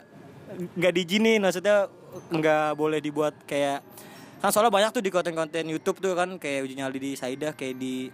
[0.77, 1.89] nggak diizinin maksudnya
[2.31, 3.83] nggak boleh dibuat kayak
[4.39, 7.77] kan soalnya banyak tuh di konten-konten YouTube tuh kan kayak uji nyali di Saidah kayak
[7.81, 8.13] di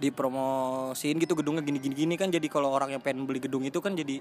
[0.00, 3.94] dipromosiin gitu gedungnya gini gini kan jadi kalau orang yang pengen beli gedung itu kan
[3.94, 4.18] jadi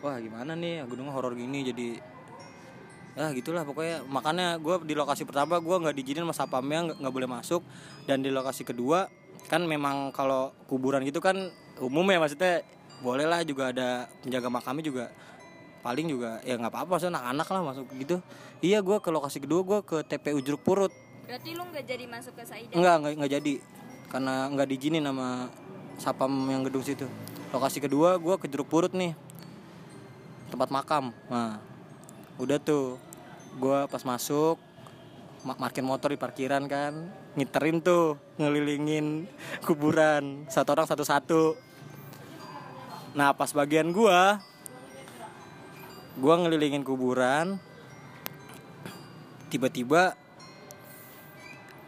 [0.00, 1.88] wah gimana nih gedungnya horor gini jadi
[3.18, 4.06] ya gitulah pokoknya.
[4.06, 7.62] Makanya gue di lokasi pertama gue nggak diizinin sama sapamnya nggak boleh masuk.
[8.06, 9.06] Dan di lokasi kedua
[9.50, 11.36] kan memang kalau kuburan gitu kan
[11.80, 12.62] umum ya maksudnya
[13.00, 15.04] boleh lah juga ada penjaga makamnya juga
[15.80, 18.16] paling juga ya nggak apa-apa maksudnya anak-anak lah masuk gitu.
[18.60, 20.92] Iya gue ke lokasi kedua gue ke TPU Jeruk Purut.
[21.24, 22.74] Berarti lu nggak jadi masuk ke Saida?
[22.76, 23.54] Enggak, enggak, enggak jadi.
[24.10, 25.48] Karena enggak diizinin sama
[26.00, 27.04] Sapam yang gedung situ.
[27.52, 29.16] Lokasi kedua gue ke Jeruk Purut nih.
[30.52, 31.12] Tempat makam.
[31.28, 31.60] Nah
[32.40, 32.96] Udah tuh.
[33.60, 34.56] Gue pas masuk
[35.44, 37.12] ma- Parkir motor di parkiran kan.
[37.36, 39.28] Ngiterin tuh Ngelilingin
[39.64, 40.48] kuburan.
[40.48, 41.56] Satu orang satu-satu.
[43.12, 44.20] Nah pas bagian gue
[46.20, 47.56] Gue ngelilingin kuburan.
[49.48, 50.14] Tiba-tiba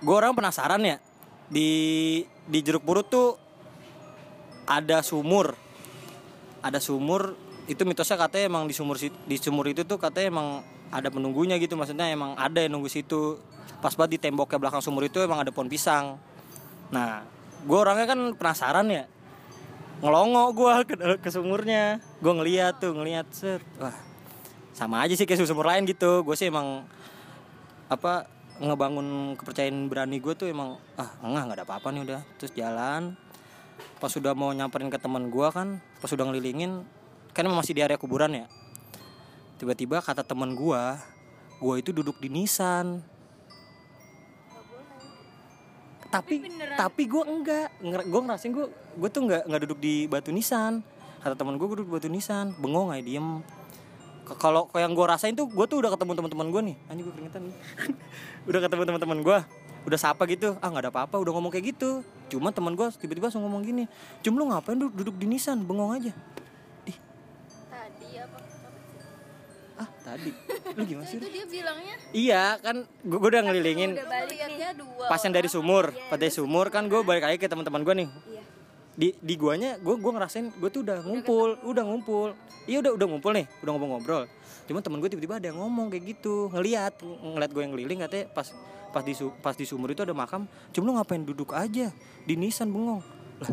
[0.00, 0.96] gue orang penasaran ya.
[1.52, 1.68] Di
[2.48, 3.36] di jeruk purut tuh
[4.64, 5.52] ada sumur.
[6.64, 7.36] Ada sumur
[7.68, 10.48] itu mitosnya katanya emang di sumur di sumur itu tuh katanya emang
[10.88, 11.76] ada penunggunya gitu.
[11.76, 13.36] Maksudnya emang ada yang nunggu situ.
[13.84, 16.16] Pas banget di temboknya belakang sumur itu emang ada pohon pisang.
[16.88, 17.20] Nah
[17.68, 19.04] gue orangnya kan penasaran ya.
[20.00, 22.00] Ngelongo gue ke, ke sumurnya.
[22.24, 23.60] Gue ngeliat tuh ngeliat set.
[23.76, 24.11] Wah
[24.72, 26.24] sama aja sih kayak sumur lain gitu.
[26.24, 26.84] Gue sih emang
[27.92, 28.24] apa
[28.56, 32.20] ngebangun kepercayaan berani gue tuh emang ah enggak nggak ada apa-apa nih udah.
[32.40, 33.16] Terus jalan.
[34.00, 36.82] Pas sudah mau nyamperin ke teman gue kan pas sudah ngelilingin
[37.32, 38.46] kan emang masih di area kuburan ya.
[39.60, 40.82] Tiba-tiba kata teman gue
[41.62, 43.04] gue itu duduk di nisan.
[46.12, 46.44] Tapi
[46.76, 47.68] tapi gue enggak.
[48.08, 50.82] Gue ngerasain gue gue tuh enggak nggak duduk di batu nisan.
[51.22, 52.52] Kata teman gue gue duduk di batu nisan.
[52.58, 53.40] Bengong aja diem
[54.38, 56.76] kalau kalau yang gue rasain tuh gue tuh udah ketemu teman-teman gue nih.
[56.88, 57.56] Anjing gue keringetan nih.
[58.48, 59.38] Udah ketemu teman-teman gue
[59.82, 60.54] udah sapa gitu.
[60.62, 62.06] Ah nggak ada apa-apa udah ngomong kayak gitu.
[62.30, 63.84] Cuma teman gue tiba-tiba langsung ngomong gini
[64.22, 66.12] cum lu ngapain duduk, duduk di nisan bengong aja.
[66.86, 66.96] Ih.
[67.70, 68.38] Tadi apa?
[69.82, 70.30] Ah tadi.
[70.78, 71.94] Lu gimana sih itu dia bilangnya?
[72.14, 75.90] Iya kan gue udah ngelilingin lihatnya dua pas yang dari sumur.
[76.10, 78.10] Pas dari sumur kan gue balik lagi ke teman-teman gue nih
[78.92, 82.28] di di guanya gue gue ngerasain gue tuh udah ngumpul udah ngumpul.
[82.68, 84.24] Iya udah udah ngumpul nih udah ngobrol-ngobrol.
[84.68, 87.98] Cuman temen gue tiba-tiba ada yang ngomong kayak gitu ngeliat ng- ngeliat gue yang ngeliling
[88.04, 88.46] katanya pas
[88.92, 90.44] pas di pas di sumur itu ada makam.
[90.70, 91.88] Cuma lu ngapain duduk aja?
[92.28, 93.00] Di nisan bengong.
[93.42, 93.52] Lah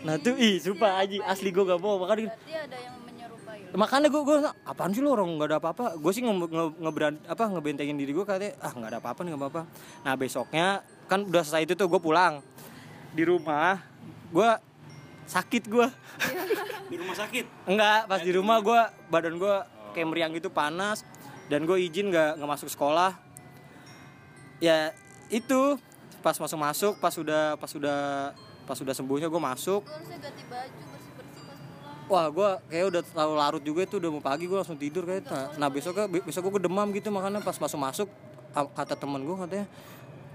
[0.00, 3.76] nah tuh ih sumpah aji asli gue gak mau makanya berarti ada yang menyerupai lo
[3.76, 5.84] makanya gue gue apaan sih lu orang nggak ada apa-apa?
[6.00, 9.30] Gue sih nge, nge, ngeberan- apa ngebentengin diri gue katanya ah nggak ada apa-apa nih
[9.36, 9.62] nggak apa-apa.
[10.06, 10.66] Nah besoknya
[11.04, 12.40] kan udah selesai itu tuh gue pulang.
[13.12, 13.89] Di rumah
[14.30, 14.50] gue
[15.26, 15.86] sakit gue
[16.90, 17.70] Di rumah sakit.
[17.70, 19.54] enggak pas di rumah gue badan gue
[19.94, 21.06] kayak meriang gitu panas.
[21.46, 23.14] Dan gue izin nggak nggak masuk sekolah.
[24.58, 24.90] Ya
[25.30, 25.78] itu.
[26.20, 27.98] Pas masuk masuk pas sudah pas sudah
[28.66, 29.82] pas sudah sembuhnya gue masuk.
[29.82, 32.08] Lu harusnya ganti baju bersih bersih pas pulang.
[32.12, 35.30] Wah, gue kayak udah terlalu larut juga itu udah mau pagi gue langsung tidur kayak
[35.30, 38.08] nah, nah besoknya be- besok gue demam gitu makanya pas masuk masuk
[38.50, 39.66] kata temen gue katanya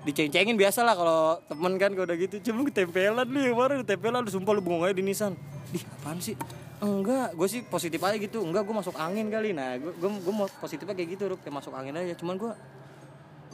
[0.06, 2.36] diceng-cengin biasa lah kalau temen kan kalau udah gitu.
[2.46, 5.34] Cuma ketempelan nih kemarin ketempelan lu sumpah lu bengong aja di Nissan.
[5.74, 6.38] Dih apaan sih?
[6.78, 8.46] Enggak gue sih positif aja gitu.
[8.46, 9.58] Enggak gue masuk angin kali.
[9.58, 11.42] Nah gue gue gue mau positifnya kayak gitu Rup.
[11.42, 12.14] kayak masuk angin aja.
[12.22, 12.54] Cuman gue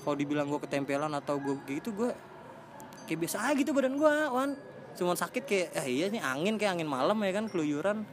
[0.04, 2.12] kalau dibilang gue ketempelan atau gue kayak gitu gue
[3.08, 4.52] kayak biasa aja gitu badan gue wan.
[4.99, 8.04] Cuman sakit kayak ah iya nih angin kayak angin malam ya kan keluyuran.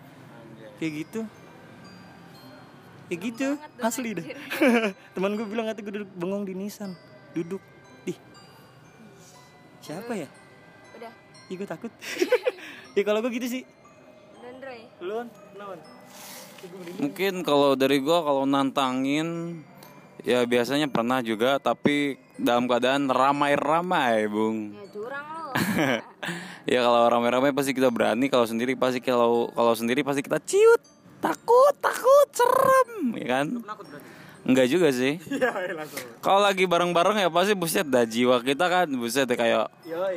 [0.79, 1.21] Kayak gitu.
[3.11, 3.49] Kayak gitu.
[3.83, 4.27] Asli dah.
[5.19, 6.95] teman gue bilang kata gue duduk bengong di Nissan.
[7.35, 7.59] Duduk.
[7.59, 7.78] di
[9.89, 10.29] siapa ya
[11.01, 11.13] Udah.
[11.49, 11.93] Ih gue takut
[12.97, 13.63] Ya kalau gue gitu sih
[14.69, 14.81] Roy.
[15.01, 15.29] Lu kan?
[16.99, 19.61] Mungkin kalau dari gua kalau nantangin
[20.27, 24.75] ya biasanya pernah juga tapi dalam keadaan ramai-ramai, Bung.
[24.75, 25.47] Ya curang lo.
[26.75, 30.83] ya kalau ramai-ramai pasti kita berani, kalau sendiri pasti kalau kalau sendiri pasti kita ciut,
[31.23, 33.47] takut, takut, serem, ya kan?
[34.49, 35.21] Enggak juga sih.
[36.25, 39.69] Kalau lagi bareng-bareng ya pasti buset dah jiwa kita kan buset deh kayak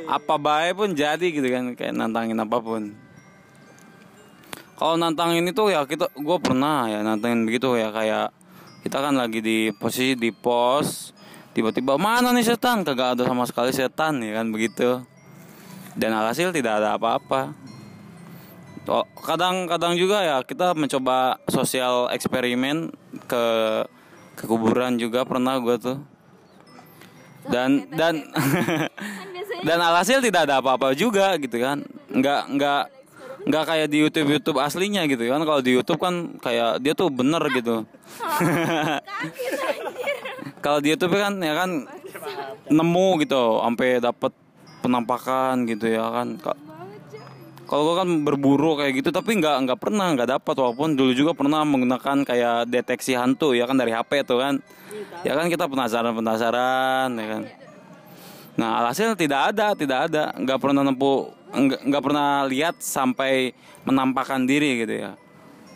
[0.08, 2.96] apa baik pun jadi gitu kan kayak nantangin apa pun.
[4.80, 8.32] Kalau nantangin itu ya kita gue pernah ya nantangin begitu ya kayak
[8.88, 11.12] kita kan lagi di posisi di pos
[11.52, 12.88] tiba-tiba mana nih setan?
[12.88, 15.04] Kagak ada sama sekali setan ya kan begitu.
[15.92, 17.52] Dan alhasil tidak ada apa-apa.
[19.20, 22.88] Kadang-kadang juga ya kita mencoba sosial eksperimen
[23.28, 23.44] ke
[24.36, 25.98] ke kuburan juga pernah gue tuh.
[27.42, 28.22] Dan dan
[29.66, 31.82] dan alhasil tidak ada apa-apa juga gitu kan.
[32.10, 32.82] Nggak nggak
[33.42, 35.42] nggak kayak di YouTube YouTube aslinya gitu kan.
[35.42, 37.82] Kalau di YouTube kan kayak dia tuh bener gitu.
[40.62, 41.90] Kalau di YouTube kan ya kan
[42.70, 44.30] nemu gitu sampai dapat
[44.78, 46.38] penampakan gitu ya kan.
[46.38, 46.60] Ka-
[47.72, 50.54] kalau gue kan berburu kayak gitu tapi nggak nggak pernah nggak dapat.
[50.60, 54.60] Walaupun dulu juga pernah menggunakan kayak deteksi hantu ya kan dari HP tuh kan.
[55.24, 57.42] Ya kan kita penasaran penasaran ya kan.
[58.60, 60.36] Nah alhasil tidak ada tidak ada.
[60.36, 63.56] Nggak pernah nempuh nggak nggak pernah lihat sampai
[63.88, 65.16] menampakkan diri gitu ya.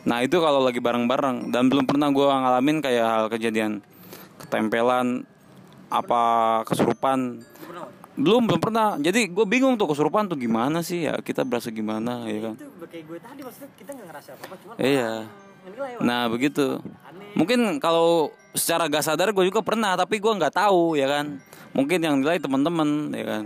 [0.05, 1.49] Nah itu kalau lagi bareng-bareng.
[1.49, 3.81] Dan belum pernah gue ngalamin kayak hal kejadian
[4.37, 5.25] ketempelan
[5.89, 7.41] apa kesurupan
[8.17, 8.97] belum belum pernah.
[8.97, 11.05] Jadi gue bingung tuh kesurupan tuh gimana sih?
[11.05, 12.55] Ya kita berasa gimana ya kan?
[12.57, 15.13] Itu kayak gue tadi maksudnya kita gak ngerasa apa-apa Cuman iya.
[15.69, 16.79] menilai nah begitu.
[17.37, 21.37] mungkin kalau secara gak sadar gue juga pernah tapi gue nggak tahu ya kan?
[21.77, 23.45] Mungkin yang nilai teman-teman ya kan?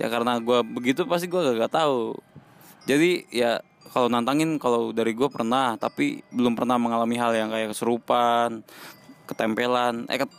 [0.00, 2.16] Ya karena gue begitu pasti gue gak, gak tahu.
[2.88, 3.60] Jadi ya
[3.92, 8.64] kalau nantangin kalau dari gue pernah tapi belum pernah mengalami hal yang kayak kesurupan
[9.28, 10.08] ketempelan.
[10.08, 10.32] Eh ket,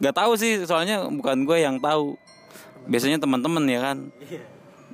[0.00, 2.16] gak tahu sih soalnya bukan gue yang tahu
[2.88, 3.98] biasanya teman-teman ya kan?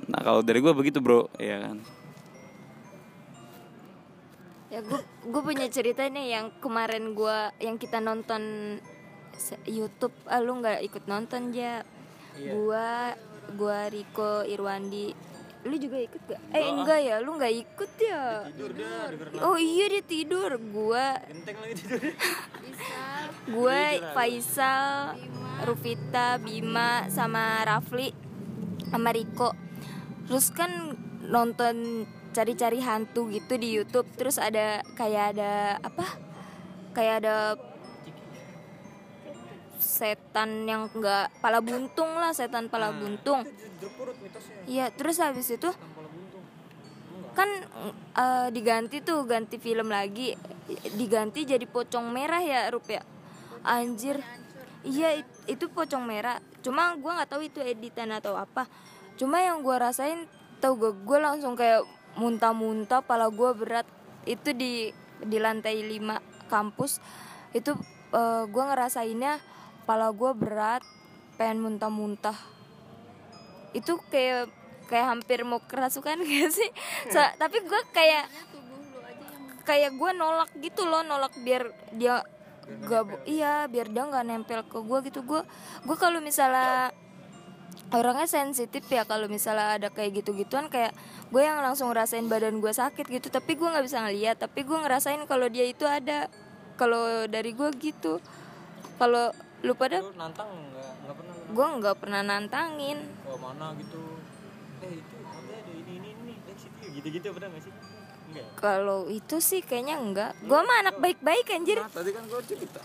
[0.07, 1.27] Nah kalau dari gue begitu bro.
[1.37, 1.77] Ya kan?
[4.71, 8.77] Ya gue gue punya cerita nih yang kemarin gua yang kita nonton
[9.67, 11.81] YouTube, ah, lu nggak ikut nonton ya?
[12.37, 13.11] Gua
[13.57, 15.11] gua Riko Irwandi,
[15.65, 16.41] lu juga ikut gak?
[16.55, 18.47] Eh enggak ya, lu nggak ikut ya?
[19.43, 21.99] Oh iya dia tidur, gua Genteng lagi tidur.
[23.51, 25.17] Gue Faisal,
[25.61, 28.11] Rufita, Bima sama Rafli
[28.89, 29.53] sama Riko.
[30.27, 30.97] Terus kan
[31.27, 36.05] nonton cari-cari hantu gitu di YouTube terus ada kayak ada apa?
[36.91, 37.35] Kayak ada
[39.81, 43.45] setan yang enggak pala buntung lah, setan pala buntung.
[44.69, 45.69] Iya, terus habis itu
[47.31, 47.47] kan
[48.15, 50.35] eh, diganti tuh ganti film lagi
[50.99, 53.03] diganti jadi pocong merah ya Rup ya
[53.63, 54.19] anjir
[54.83, 56.37] iya it- itu pocong merah.
[56.65, 58.65] Cuma gua nggak tahu itu editan atau apa.
[59.17, 60.25] Cuma yang gua rasain
[60.61, 61.81] tau gue gue langsung kayak
[62.17, 63.85] muntah-muntah pala gua berat.
[64.25, 67.01] Itu di di lantai 5 kampus.
[67.53, 67.77] Itu
[68.13, 69.41] eh, gua ngerasainnya
[69.85, 70.81] pala gua berat
[71.37, 72.37] pengen muntah-muntah.
[73.73, 74.51] Itu kayak
[74.91, 76.69] kayak hampir mau kerasukan gak sih?
[77.09, 78.27] So- tapi gue kayak
[79.63, 82.19] kayak gue nolak gitu loh nolak biar dia
[82.85, 85.41] gak bo- iya biar dia nggak nempel ke gue gitu gue
[85.85, 86.91] gue kalau misalnya
[87.91, 90.95] orangnya sensitif ya kalau misalnya ada kayak gitu gituan kayak
[91.27, 94.77] gue yang langsung ngerasain badan gue sakit gitu tapi gue nggak bisa ngeliat tapi gue
[94.79, 96.31] ngerasain kalau dia itu ada
[96.79, 98.23] kalau dari gue gitu
[98.95, 100.49] kalau lu pada Lu nantang
[101.03, 104.01] pernah gue nggak pernah nantangin ke mana gitu
[104.81, 107.73] Eh itu ada ini ini ini Dari situ gitu-gitu pernah gak sih?
[108.31, 108.53] Enggak ya?
[108.55, 110.31] kalau itu sih kayaknya enggak.
[110.41, 111.77] Gue mah anak baik-baik anjir.
[111.83, 112.79] Tadi kan gue cerita.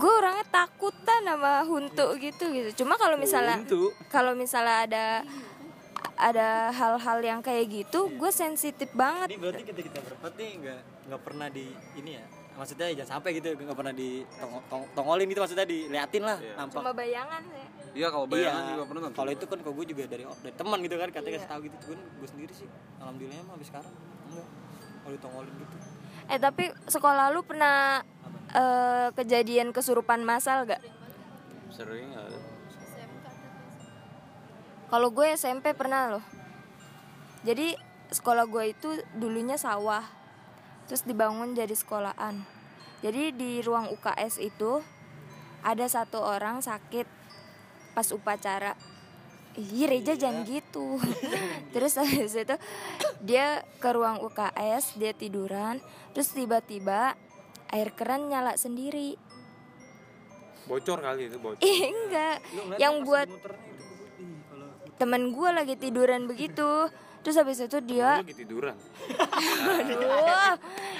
[0.00, 2.70] Gue orangnya takutan sama huntu gitu gitu.
[2.82, 3.60] Cuma kalau misalnya
[4.08, 5.06] kalau misalnya ada
[6.20, 9.32] ada hal-hal yang kayak gitu gue sensitif banget.
[9.32, 11.66] Ini berarti kita kita berempat nih nggak nggak pernah di
[11.96, 12.24] ini ya.
[12.50, 16.80] Maksudnya jangan sampai gitu nggak pernah di tong, tong- tongolin gitu maksudnya diliatin lah nampak.
[16.80, 17.66] Cuma bayangan sih.
[17.90, 20.96] Iya kalau bayangan juga pernah kalau itu kan kok gue juga dari dari teman gitu
[20.96, 21.76] kan katanya kasih tahu gitu.
[21.88, 22.68] Gue gue sendiri sih
[23.00, 23.92] alhamdulillah mah sampai sekarang
[24.30, 24.46] enggak
[25.10, 25.76] kalau ditongolin gitu
[26.30, 28.06] Eh tapi sekolah lu pernah
[28.54, 30.78] eh, kejadian kesurupan massal gak?
[31.74, 32.38] sering ada.
[34.86, 36.24] Kalau gue SMP pernah loh.
[37.42, 37.74] Jadi
[38.14, 40.06] sekolah gue itu dulunya sawah,
[40.86, 42.42] terus dibangun jadi sekolahan.
[43.02, 44.82] Jadi di ruang UKS itu
[45.66, 47.06] ada satu orang sakit
[47.94, 48.78] pas upacara.
[49.58, 50.94] Ih Reja jangan gitu
[51.74, 52.56] Terus habis itu
[53.20, 55.78] Dia ke ruang UKS Dia tiduran
[56.12, 57.14] Terus tiba-tiba
[57.68, 59.14] Air keran nyala sendiri
[60.64, 61.58] Bocor kali itu bocor.
[61.58, 62.36] Ih enggak
[62.76, 63.28] Yang buat
[64.96, 68.76] temen gue lagi tiduran begitu terus habis itu dia Lu lagi tiduran.
[69.52, 70.56] aduh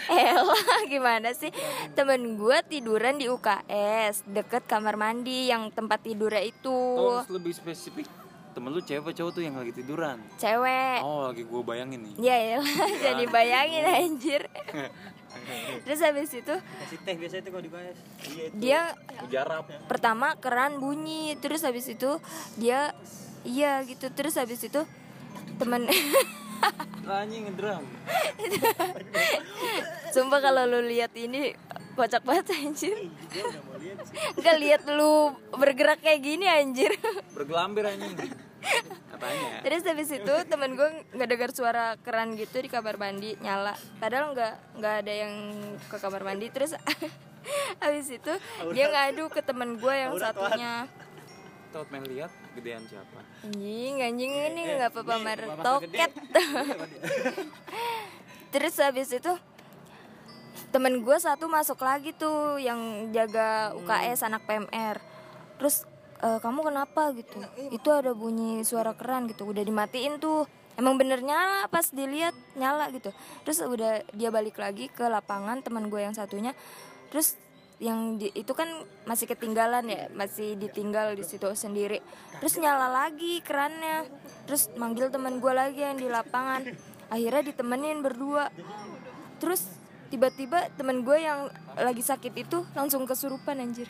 [0.08, 1.48] elah gimana sih
[1.92, 8.04] temen gue tiduran di UKS deket kamar mandi yang tempat tidurnya itu Oh, lebih spesifik.
[8.50, 10.18] Temen lu cewek apa cowok tuh yang lagi tiduran.
[10.34, 12.14] cewek Oh, lagi gue bayangin nih.
[12.18, 12.66] ya elah
[13.04, 14.42] jadi bayangin anjir
[15.86, 17.96] terus habis itu kasih teh biasanya itu kalau dibahas
[18.26, 18.80] iya itu dia
[19.30, 19.64] Jarap.
[19.86, 22.18] pertama keran bunyi terus habis itu
[22.56, 22.90] dia
[23.40, 24.82] iya gitu terus habis itu
[25.56, 25.86] temen
[27.02, 27.80] Anjing ngedram.
[30.12, 31.54] Sumpah kalau lu lihat ini
[32.00, 32.96] kocak banget anjir.
[34.40, 36.96] Enggak lihat lu bergerak kayak gini anjir.
[37.36, 38.16] Bergelambir anjing.
[39.12, 39.60] Katanya.
[39.60, 43.76] Terus habis itu temen gue nggak dengar suara keran gitu di kamar mandi nyala.
[44.00, 45.34] Padahal nggak nggak ada yang
[45.92, 46.48] ke kamar mandi.
[46.48, 46.72] Terus
[47.84, 48.32] habis itu
[48.72, 50.88] dia ngadu ke temen gue yang satunya.
[51.70, 53.20] Tahu main lihat gedean siapa?
[53.46, 56.10] Anjing, anjing ini nggak apa-apa mer toket.
[58.50, 59.32] Terus habis itu
[60.70, 65.02] temen gue satu masuk lagi tuh yang jaga UKS anak PMR.
[65.58, 65.84] Terus
[66.22, 67.42] "E, kamu kenapa gitu?
[67.74, 69.50] Itu ada bunyi suara keran gitu.
[69.50, 70.46] Udah dimatiin tuh.
[70.78, 73.10] Emang bener nyala pas dilihat nyala gitu.
[73.44, 76.54] Terus udah dia balik lagi ke lapangan teman gue yang satunya.
[77.10, 77.36] Terus
[77.80, 78.68] yang di, itu kan
[79.08, 82.04] masih ketinggalan ya masih ditinggal di situ sendiri
[82.36, 84.04] terus nyala lagi kerannya
[84.44, 86.68] terus manggil teman gue lagi yang di lapangan
[87.08, 88.52] akhirnya ditemenin berdua
[89.40, 89.79] terus
[90.10, 93.86] tiba-tiba temen gue yang lagi sakit itu langsung kesurupan anjir.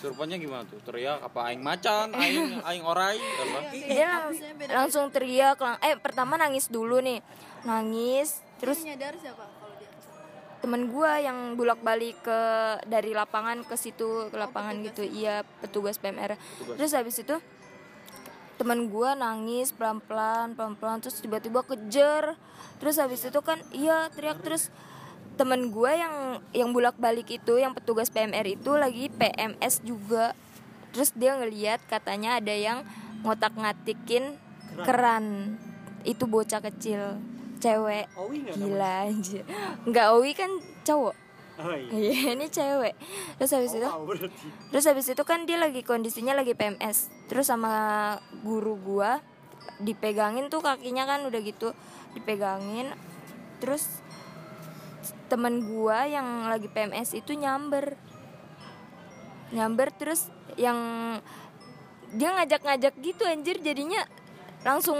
[0.00, 0.80] Surupannya gimana tuh?
[0.82, 3.58] Teriak apa aing macan, aing aing orai apa?
[3.70, 4.32] dia lang-
[4.74, 7.20] langsung teriak lang- eh pertama nangis dulu nih.
[7.62, 9.88] Nangis terus nyadar siapa kalau dia
[10.60, 12.40] temen gue yang bolak balik ke
[12.86, 15.04] dari lapangan ke situ ke lapangan gitu.
[15.04, 16.40] iya petugas PMR
[16.72, 17.36] terus habis itu
[18.54, 22.38] temen gue nangis pelan pelan pelan pelan terus tiba tiba kejar
[22.78, 24.72] terus habis itu kan iya teriak terus
[25.34, 30.32] temen gue yang yang bolak balik itu yang petugas PMR itu lagi PMS juga.
[30.94, 32.86] Terus dia ngeliat katanya ada yang
[33.26, 34.38] ngotak ngatikin
[34.82, 35.58] keran.
[36.06, 37.18] Itu bocah kecil.
[37.58, 38.06] Cewek.
[38.18, 39.40] Owi nggak gila aja
[39.88, 40.50] nggak Owi kan
[40.84, 41.16] cowok.
[41.54, 41.90] Oh iya.
[41.90, 42.94] Iya ini cewek.
[43.38, 44.46] Terus habis itu oh berarti.
[44.74, 47.72] terus habis itu kan dia lagi kondisinya lagi PMS terus sama
[48.42, 49.22] guru gua
[49.82, 51.74] dipegangin tuh kakinya kan udah gitu.
[52.14, 52.90] Dipegangin.
[53.62, 54.03] Terus
[55.26, 57.96] temen gua yang lagi PMS itu nyamber
[59.54, 60.76] nyamber terus yang
[62.14, 64.02] dia ngajak-ngajak gitu anjir jadinya
[64.64, 64.98] langsung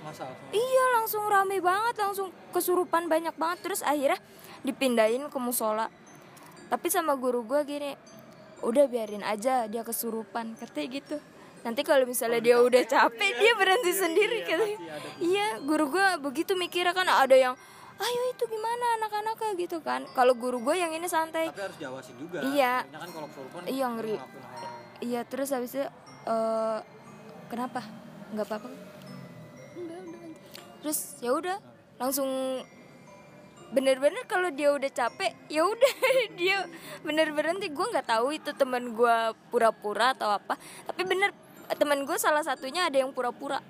[0.00, 4.20] masalah Iya langsung rame banget langsung kesurupan banyak banget terus akhirnya
[4.64, 5.88] dipindahin ke musola.
[6.70, 7.92] Tapi sama guru gue gini,
[8.62, 11.16] udah biarin aja dia kesurupan katanya gitu.
[11.60, 14.78] Nanti kalau misalnya dia udah capek dia berhenti sendiri katanya.
[15.20, 17.54] Iya guru gue begitu mikirnya kan ada yang
[18.00, 20.08] ayo itu gimana anak-anaknya gitu kan.
[20.10, 21.48] Kalau guru gue yang ini santai.
[21.48, 22.84] tapi harus diawasin juga Iya.
[22.86, 24.16] Kan kalau kesurupan Iya, ngeri.
[24.16, 25.84] ngelakuin hal- Iya terus habis itu
[26.26, 26.78] eh,
[27.46, 27.80] kenapa?
[28.30, 28.68] Nggak apa-apa?
[30.80, 31.56] Terus ya udah
[31.96, 32.28] langsung
[33.70, 35.94] bener-bener kalau dia udah capek ya udah
[36.40, 36.66] dia
[37.00, 41.30] bener berhenti gue nggak tahu itu teman gue pura-pura atau apa tapi bener
[41.70, 43.62] teman gue salah satunya ada yang pura-pura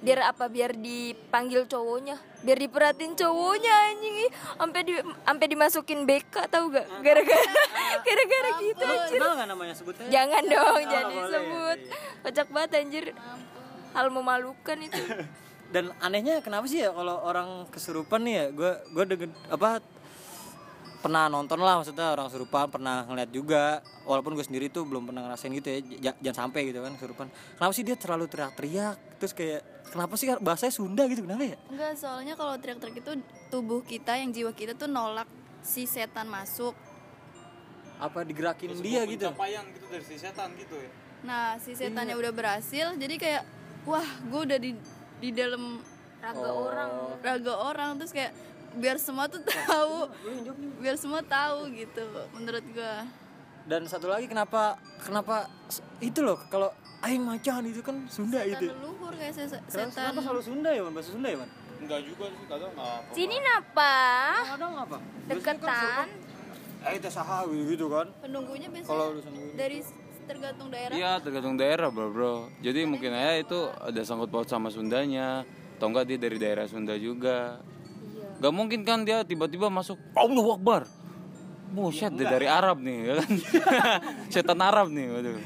[0.00, 0.48] biar apa?
[0.48, 2.16] Biar dipanggil cowoknya.
[2.40, 4.16] Biar diperhatiin cowoknya anjing.
[4.56, 6.86] Sampai di sampai dimasukin BK tahu gak?
[7.04, 7.44] Gara-gara
[8.06, 9.20] gara-gara gitu anjir.
[9.20, 9.74] Nggak namanya?
[9.76, 11.78] Sebutnya Jangan dong, Oh, jadi sebut.
[12.24, 13.04] Kocak banget anjir.
[13.92, 15.02] Hal memalukan itu.
[15.74, 18.44] dan anehnya kenapa sih ya kalau orang kesurupan nih ya?
[18.50, 19.04] Gue gue
[19.52, 19.78] apa
[21.00, 23.64] pernah nonton lah maksudnya orang kesurupan pernah ngeliat juga.
[24.04, 27.26] Walaupun gue sendiri tuh belum pernah ngerasain gitu ya j- jangan sampai gitu kan kesurupan.
[27.56, 28.96] Kenapa sih dia terlalu teriak-teriak?
[29.16, 31.56] Terus kayak kenapa sih bahasanya Sunda gitu kenapa ya?
[31.66, 33.12] Enggak soalnya kalau teriak-teriak itu
[33.48, 35.26] tubuh kita yang jiwa kita tuh nolak
[35.60, 36.76] si setan masuk.
[37.96, 39.28] Apa digerakin dia gitu?
[39.28, 40.90] Pencapaian gitu dari si setan gitu ya.
[41.20, 43.42] nah si setannya udah berhasil jadi kayak
[43.84, 44.72] wah gue udah di
[45.20, 45.76] di dalam
[46.16, 46.90] raga orang
[47.20, 47.90] raga orang.
[47.96, 48.32] Terus kayak
[48.72, 50.06] biar semua tuh tahu.
[50.78, 52.94] Biar semua tahu gitu menurut gue
[53.60, 55.46] dan satu lagi kenapa kenapa
[56.00, 59.88] itu loh kalau aing macan itu kan Sunda setan itu leluhur kayak se- kenapa, setan.
[59.92, 61.50] kenapa selalu Sunda ya man bahasa Sunda ya man
[61.80, 63.08] Enggak juga sih, kadang apa.
[63.10, 63.94] sini napa?
[64.52, 64.96] Kadang apa?
[65.24, 66.08] Deketan.
[66.82, 68.06] Eh itu saha gitu kan?
[68.20, 69.06] Penunggunya biasanya Kalau
[69.54, 69.78] dari
[70.26, 70.92] tergantung daerah.
[70.92, 72.34] Iya tergantung daerah bro bro.
[72.60, 75.48] Jadi mungkin aja itu ada sangkut paut sama Sundanya.
[75.76, 77.64] Atau enggak dia dari daerah Sunda juga.
[78.40, 80.82] Gak mungkin kan dia tiba-tiba masuk Allah Akbar.
[81.70, 83.30] Buset dia dari Arab nih ya kan.
[84.32, 85.36] Setan Arab nih waduh.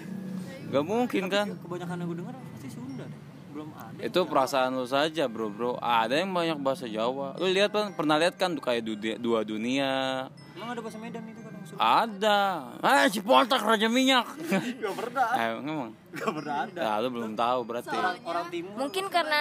[0.70, 1.47] Gak mungkin kan.
[1.59, 3.20] kebanyakan yang gue dengar pasti Sunda deh
[3.55, 5.76] belum ada Itu perasaan lu saja bro bro.
[5.78, 7.38] Ada yang banyak bahasa Jawa.
[7.38, 10.26] Lu lihat kan pernah lihat kan kayak du- dua dunia.
[10.55, 12.40] Emang ada bahasa Medan itu kan maksud Ada.
[12.78, 14.22] Ah si Pontak Raja Minyak.
[14.82, 15.90] gak pernah eh, emang.
[16.11, 17.90] gak pernah ada Ya lu belum tahu berarti.
[18.24, 19.40] orang timur mungkin karena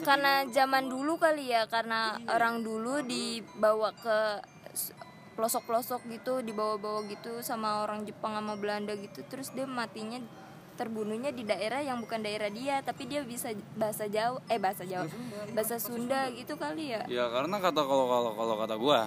[0.00, 4.18] karena zaman dulu kali ya karena orang dulu dibawa ke
[5.34, 10.22] pelosok-pelosok gitu dibawa-bawa gitu sama orang Jepang sama Belanda gitu terus dia matinya
[10.74, 15.06] terbunuhnya di daerah yang bukan daerah dia tapi dia bisa bahasa Jawa eh bahasa Jawa
[15.50, 19.06] bahasa Sunda gitu kali ya Ya karena kata kalau kalau kalau kata gua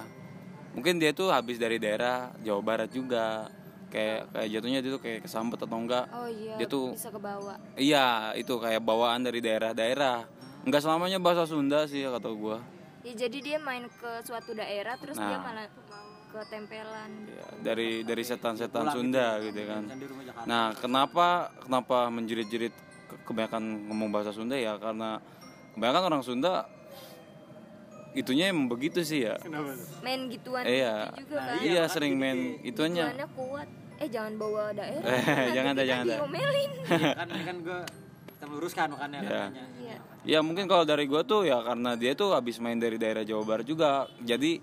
[0.78, 3.50] mungkin dia tuh habis dari daerah Jawa Barat juga.
[3.88, 6.06] Kayak kayak jatuhnya dia tuh kayak kesambet atau enggak.
[6.12, 10.28] Oh iya Dia tuh- bisa ke bawah iya itu kayak bawaan dari daerah-daerah.
[10.62, 12.60] Enggak selamanya bahasa Sunda sih kata gua.
[13.00, 15.40] Ya jadi dia main ke suatu daerah terus dia Nah.
[15.40, 15.66] malah
[16.28, 19.82] ketempelan ya, dari dari setan-setan Sunda gitu kan.
[19.88, 20.44] Di rumah Jakarta.
[20.44, 21.26] Nah kenapa
[21.58, 22.74] kenapa menjerit-jerit
[23.08, 24.54] ke- kebanyakan ngomong bahasa Sunda?
[24.54, 25.24] Ya karena
[25.72, 26.68] kebanyakan orang Sunda
[28.10, 29.36] itunya emang begitu sih ya
[30.00, 31.12] main gituan Iya.
[31.12, 35.50] gitu juga kan iya sering main ituannya Gituannya kuat eh jangan bawa daerah Eh, nanti
[35.56, 37.80] jangan dah, kita jangan diomelin Iya kan ini kan gue
[38.28, 39.28] kita meluruskan makanya Iya.
[39.44, 42.96] katanya iya Ya mungkin kalau dari gua tuh ya karena dia tuh habis main dari
[42.96, 44.04] daerah Jawa Barat juga.
[44.20, 44.60] Jadi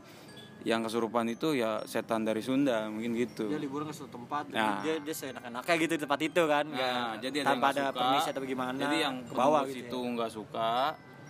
[0.61, 3.45] yang kesurupan itu ya setan dari Sunda mungkin gitu.
[3.47, 4.79] dia liburan ke suatu tempat Nah.
[4.79, 7.83] dia dia seenak-enaknya gitu di tempat itu kan Nah, nggak- jadi ada tanpa yang ada
[7.83, 7.97] suka.
[7.97, 10.71] permisi atau gimana Jadi yang ke bawah gitu situ nggak suka,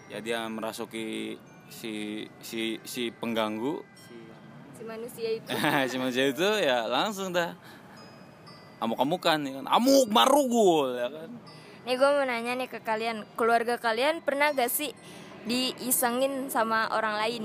[0.06, 1.08] ya dia merasuki
[1.76, 3.84] si si si pengganggu.
[4.80, 5.48] Si manusia itu.
[5.92, 7.52] Si manusia itu ya langsung dah.
[8.80, 9.66] Amuk-amukan ya kan.
[9.68, 11.32] Amuk marugul ya kan.
[11.86, 13.28] nih gue mau nanya nih ke kalian.
[13.38, 14.96] Keluarga kalian pernah gak sih
[15.46, 17.44] diisengin sama orang lain?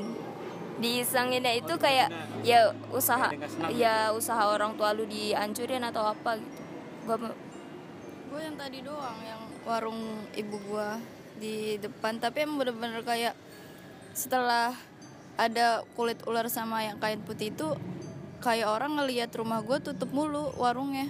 [0.81, 2.09] Diisenginnya itu kayak
[2.41, 3.29] ya usaha
[3.69, 6.63] ya usaha orang tua lu dihancurin atau apa gitu.
[7.05, 7.17] Gue
[8.31, 10.89] gue yang tadi doang yang warung ibu gue
[11.37, 12.17] di depan.
[12.17, 13.37] Tapi emang bener-bener kayak
[14.13, 14.75] setelah
[15.41, 17.73] ada kulit ular sama yang kain putih itu
[18.45, 21.09] kayak orang ngelihat rumah gue tutup mulu warungnya.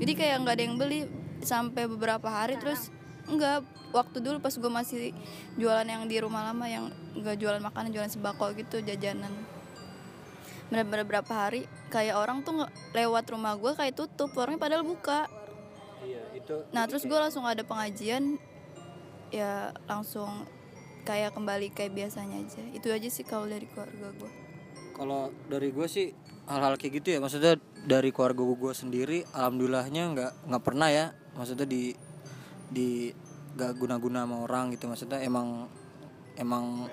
[0.00, 1.00] Jadi kayak nggak ada yang beli.
[1.44, 2.88] Sampai beberapa hari terus
[3.28, 5.12] enggak waktu dulu pas gue masih
[5.60, 9.32] jualan yang di rumah lama yang nggak jualan makanan jualan sembako gitu jajanan.
[10.72, 12.64] Bener-bener berapa hari kayak orang tuh
[12.96, 15.28] lewat rumah gue kayak tutup warungnya padahal buka.
[16.00, 18.40] Iya itu Nah terus gue langsung ada pengajian.
[19.32, 20.48] Ya langsung
[21.04, 22.62] kayak kembali kayak biasanya aja.
[22.72, 24.32] Itu aja sih kalau dari keluarga gue.
[24.94, 26.14] kalau dari gue sih
[26.46, 27.18] hal-hal kayak gitu ya.
[27.18, 31.06] Maksudnya dari keluarga gue sendiri alhamdulillahnya nggak nggak pernah ya.
[31.34, 31.90] Maksudnya di
[32.70, 33.10] di
[33.54, 34.86] gak guna-guna sama orang gitu.
[34.86, 35.66] Maksudnya emang
[36.38, 36.86] emang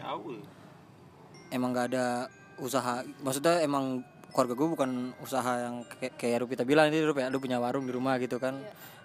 [1.53, 2.26] emang nggak ada
[2.57, 3.05] usaha.
[3.22, 4.01] Maksudnya emang
[4.34, 4.91] keluarga gue bukan
[5.22, 8.41] usaha yang kayak kayak Rupita bilang ini Rup ya lu punya warung di rumah gitu
[8.41, 8.57] kan.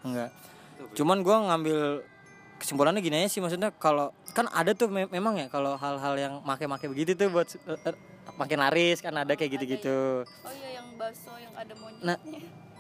[0.05, 0.33] Enggak
[0.97, 1.79] cuman gue ngambil
[2.57, 6.35] kesimpulannya gini aja sih maksudnya kalau kan ada tuh me- memang ya kalau hal-hal yang
[6.43, 7.97] make-make begitu tuh buat eh,
[8.37, 12.01] makin laris kan ada kayak gitu-gitu Oh iya yang bakso yang ada monyet.
[12.03, 12.17] nah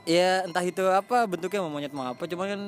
[0.07, 2.63] ya entah itu apa bentuknya mau monyet mau apa cuman kan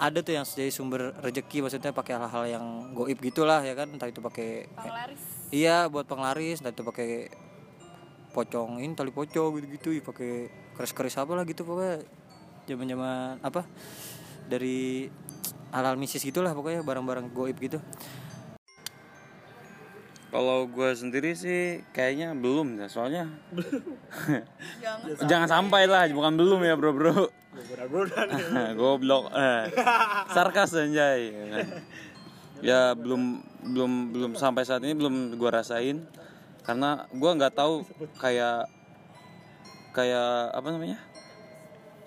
[0.00, 2.64] ada tuh yang jadi sumber rezeki maksudnya pakai hal-hal yang
[2.96, 5.20] goib gitulah ya kan entah itu pakai Panglaris.
[5.50, 7.28] Iya buat penglaris, entah itu pakai
[8.30, 10.46] pocongin tali pocong gitu-gitu, ya pakai
[10.78, 12.06] keris-keris apa lah gitu pokoknya
[12.64, 13.66] zaman-zaman apa
[14.46, 15.10] dari
[15.70, 17.78] halal misis gitulah pokoknya barang-barang goib gitu.
[20.30, 23.26] Kalau gue sendiri sih kayaknya belum ya soalnya
[24.78, 25.18] Jangan.
[25.30, 27.26] jangan sampai lah bukan belum ya bro bro
[28.78, 29.74] goblok eh.
[30.30, 31.34] sarkas anjay
[32.62, 33.42] ya belum
[33.74, 36.06] belum belum sampai saat ini belum gua rasain
[36.62, 37.82] karena gua nggak tahu
[38.22, 38.70] kayak
[39.90, 40.98] kayak apa namanya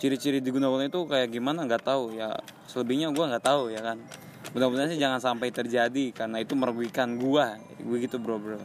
[0.03, 2.11] ciri-ciri digunakan itu kayak gimana nggak tahu.
[2.11, 2.35] Ya
[2.67, 4.03] selebihnya gua nggak tahu ya kan.
[4.51, 7.55] Mudah-mudahan sih jangan sampai terjadi karena itu merugikan gua.
[7.79, 8.59] Begitu bro bro.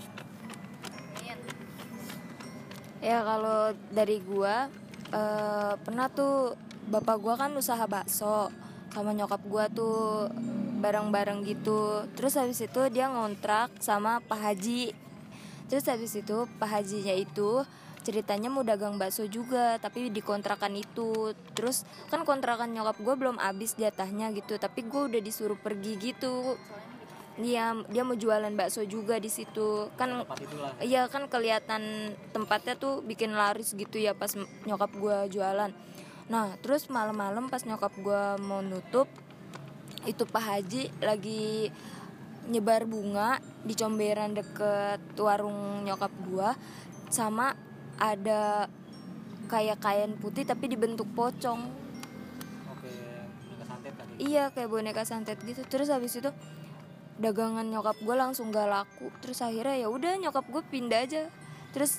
[2.98, 4.66] Ya kalau dari gua
[5.14, 6.58] eh, pernah tuh
[6.90, 8.50] bapak gua kan usaha bakso
[8.90, 10.26] sama nyokap gue tuh
[10.82, 12.02] bareng-bareng gitu.
[12.18, 14.90] Terus habis itu dia ngontrak sama Pak Haji.
[15.68, 17.62] Terus habis itu Pak Hajinya itu
[18.08, 21.36] ceritanya mau dagang bakso juga tapi di kontrakan itu.
[21.52, 26.56] Terus kan kontrakan nyokap gue belum habis jatahnya gitu tapi gue udah disuruh pergi gitu.
[27.36, 29.92] Dia dia mau jualan bakso juga di situ.
[30.00, 30.24] Kan
[30.80, 34.32] iya kan kelihatan tempatnya tuh bikin laris gitu ya pas
[34.64, 35.68] nyokap gue jualan.
[36.32, 39.04] Nah terus malam-malam pas nyokap gue mau nutup
[40.08, 41.68] itu Pak Haji lagi
[42.48, 46.48] nyebar bunga di comberan deket warung nyokap gue
[47.12, 47.67] sama
[47.98, 48.70] ada
[49.48, 51.66] kayak kain putih tapi dibentuk pocong
[52.70, 52.90] Oke,
[53.42, 54.12] boneka santet tadi.
[54.22, 55.62] Iya kayak boneka santet gitu.
[55.66, 56.30] Terus habis itu
[57.18, 59.10] dagangan nyokap gue langsung gak laku.
[59.18, 61.26] Terus akhirnya ya udah nyokap gue pindah aja.
[61.74, 61.98] Terus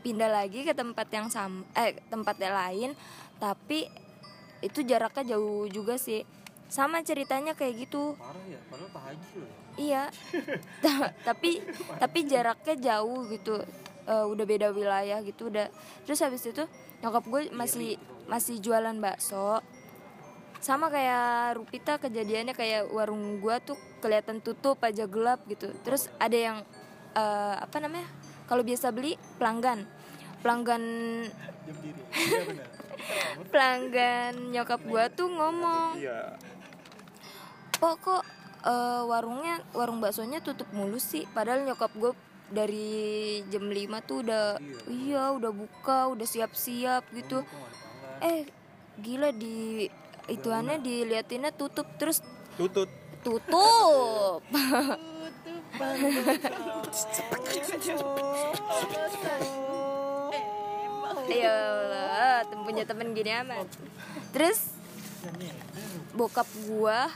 [0.00, 2.90] pindah lagi ke tempat yang sama eh tempat yang lain
[3.36, 3.84] tapi
[4.64, 6.24] itu jaraknya jauh juga sih.
[6.70, 8.14] Sama ceritanya kayak gitu.
[8.14, 9.50] Parah ya, padahal Pak Haji loh.
[9.76, 10.02] Iya.
[10.84, 11.60] Ta- tapi
[11.98, 13.58] tapi jaraknya jauh gitu.
[14.10, 15.70] Eh, udah beda wilayah gitu udah.
[16.02, 16.66] Terus habis itu
[16.98, 17.94] nyokap gue masih
[18.26, 19.62] masih jualan bakso.
[20.58, 25.70] Sama kayak Rupita kejadiannya kayak warung gua tuh kelihatan tutup aja gelap gitu.
[25.86, 26.58] Terus ada yang
[27.14, 28.10] eh, apa namanya?
[28.50, 29.86] Kalau biasa beli pelanggan.
[30.42, 30.82] Pelanggan
[33.54, 35.96] pelanggan nyokap gua tuh ngomong
[37.80, 38.22] kok kok
[38.68, 42.12] eh, warungnya warung baksonya tutup mulu sih padahal nyokap gue
[42.50, 44.58] dari jam 5 tuh udah
[44.90, 45.30] iya.
[45.30, 47.46] udah buka udah siap-siap gitu.
[48.20, 48.46] Eh
[49.00, 49.86] gila di
[50.28, 52.20] ituannya diliatinnya tutup terus
[52.58, 52.90] Tutut.
[53.24, 54.42] tutup.
[61.30, 63.66] Ya Allah punya temen gini amat.
[64.30, 64.70] Terus
[66.14, 67.10] bokap gua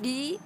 [0.00, 0.40] di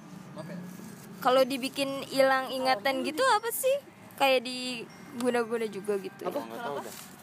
[1.23, 4.83] kalau dibikin hilang ingatan gitu apa sih kayak di
[5.15, 6.43] guna-guna juga gitu ya.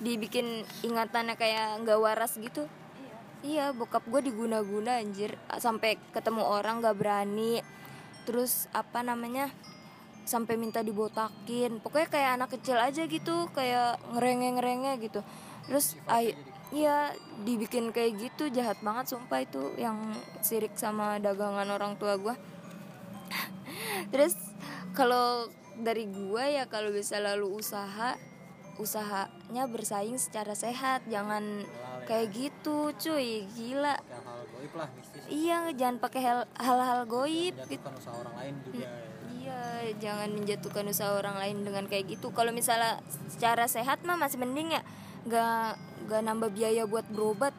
[0.01, 2.65] dibikin ingatannya kayak nggak waras gitu.
[3.43, 3.75] Iya.
[3.75, 5.37] Bokap gue diguna-guna anjir.
[5.59, 7.61] Sampai ketemu orang nggak berani.
[8.25, 9.51] Terus apa namanya?
[10.25, 11.83] Sampai minta dibotakin.
[11.83, 15.21] Pokoknya kayak anak kecil aja gitu kayak ngerenge-ngerenge gitu.
[15.69, 16.33] Terus ay
[16.73, 17.13] iya
[17.45, 22.33] dibikin kayak gitu jahat banget sumpah itu yang sirik sama dagangan orang tua gue
[24.13, 24.33] terus
[24.97, 28.17] kalau dari gua ya kalau bisa lalu usaha
[28.81, 31.65] usahanya bersaing secara sehat jangan
[32.09, 37.79] kayak gitu cuy gila hal goib lah mistis iya jangan pakai hal- hal-hal goib gitu
[37.79, 38.89] jatuhkan usaha orang lain juga
[39.43, 42.31] Iya, jangan menjatuhkan usaha orang lain dengan kayak gitu.
[42.31, 44.87] Kalau misalnya secara sehat mah masih mending ya,
[45.27, 45.69] nggak
[46.07, 47.51] nggak nambah biaya buat berobat.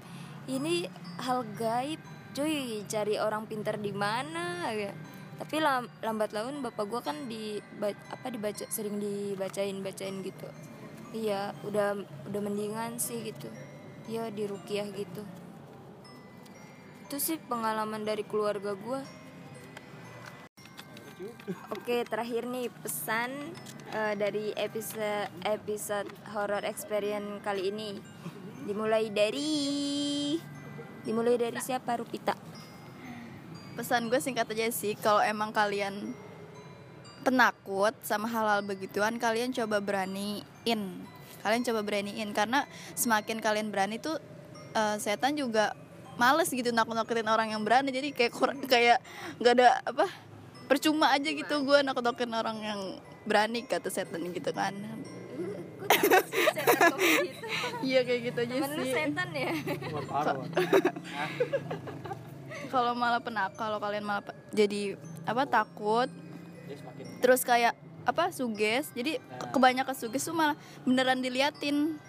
[0.47, 0.87] Ini
[1.27, 1.99] hal gaib,
[2.31, 2.87] cuy.
[2.87, 4.71] Cari orang pintar di mana?
[4.71, 4.95] ya.
[5.43, 10.47] Tapi lam- lambat laun bapak gua kan di apa dibaca sering dibacain bacain gitu.
[11.11, 11.99] Iya, udah
[12.31, 13.51] udah mendingan sih gitu.
[14.07, 15.19] Iya di rukiah gitu.
[17.03, 19.03] Itu sih pengalaman dari keluarga gua.
[21.75, 23.51] Oke, terakhir nih pesan
[23.91, 27.99] eh, dari episode episode horror experience kali ini.
[28.63, 29.51] Dimulai dari
[31.03, 32.31] dimulai dari siapa Rupita?
[33.73, 36.13] Pesan gue singkat aja sih kalau emang kalian
[37.23, 40.81] penakut sama hal-hal begituan kalian coba beraniin.
[41.43, 42.63] Kalian coba beraniin karena
[42.95, 44.19] semakin kalian berani tuh
[44.75, 45.75] eh, setan juga
[46.15, 47.89] males gitu nakut-nakutin orang yang berani.
[47.89, 49.01] Jadi kayak kurang kayak
[49.41, 50.07] nggak ada apa
[50.67, 52.81] percuma aja gitu gue nakut-nakutin orang yang
[53.27, 54.75] berani kata setan gitu kan.
[57.83, 58.93] Iya kayak gitu aja Temen lu sih.
[58.95, 59.51] setan ya?
[62.73, 64.97] Kalau malah penak kalau kalian malah jadi
[65.29, 66.09] apa takut.
[67.21, 68.89] Terus kayak apa suges.
[68.97, 72.01] Jadi ke- kebanyakan suges tuh malah beneran diliatin.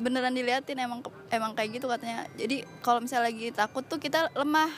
[0.00, 2.24] Beneran diliatin emang emang kayak gitu katanya.
[2.40, 4.72] Jadi kalau misalnya lagi takut tuh kita lemah.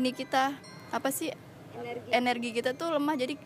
[0.00, 0.56] Ini kita
[0.88, 1.28] apa sih
[2.08, 3.14] energi, kita tuh lemah.
[3.20, 3.36] Jadi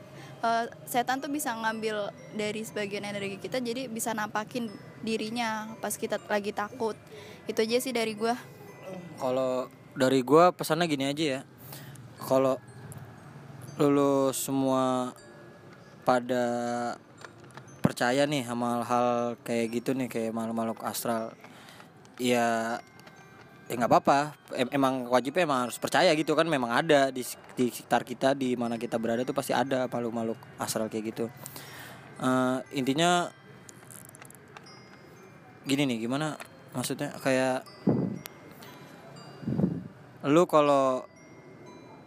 [0.47, 4.71] eh, setan tuh bisa ngambil dari sebagian energi kita jadi bisa nampakin
[5.03, 6.95] dirinya pas kita lagi takut.
[7.51, 8.39] Itu aja sih dari gua.
[9.19, 9.67] Kalau
[9.97, 11.41] dari gua pesannya gini aja ya.
[12.21, 12.61] Kalau
[13.77, 15.13] lulus semua
[16.07, 16.45] pada
[17.83, 21.33] percaya nih sama hal kayak gitu nih kayak makhluk-makhluk astral
[22.17, 22.79] ya
[23.67, 24.39] ya nggak apa-apa.
[24.55, 27.27] Em- emang wajibnya emang harus percaya gitu kan memang ada di,
[27.59, 31.27] di sekitar kita di mana kita berada tuh pasti ada makhluk-makhluk astral kayak gitu.
[32.17, 33.29] Eh, intinya
[35.67, 36.39] gini nih gimana
[36.73, 37.13] maksudnya?
[37.21, 37.67] Kayak
[40.27, 41.07] lu kalau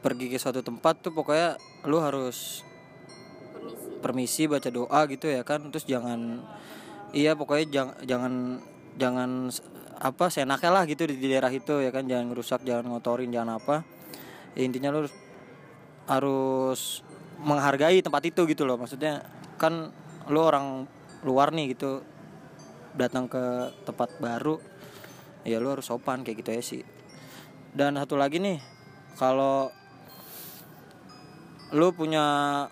[0.03, 2.67] pergi ke suatu tempat tuh pokoknya lu harus
[3.99, 5.71] permisi baca doa gitu ya kan.
[5.71, 6.43] Terus jangan
[7.15, 8.33] iya pokoknya jangan jangan
[8.99, 9.29] jangan
[9.99, 12.07] apa seenaknya lah gitu di, di daerah itu ya kan.
[12.07, 13.75] Jangan ngerusak jangan ngotorin jangan apa.
[14.57, 15.13] Ya, intinya lu harus,
[16.09, 16.81] harus
[17.39, 18.75] menghargai tempat itu gitu loh.
[18.75, 19.23] Maksudnya
[19.55, 19.95] kan
[20.27, 20.87] lu orang
[21.23, 22.03] luar nih gitu
[22.95, 24.59] datang ke tempat baru
[25.47, 26.83] ya lu harus sopan kayak gitu ya sih
[27.73, 28.57] dan satu lagi nih
[29.19, 29.69] kalau
[31.69, 32.25] lu punya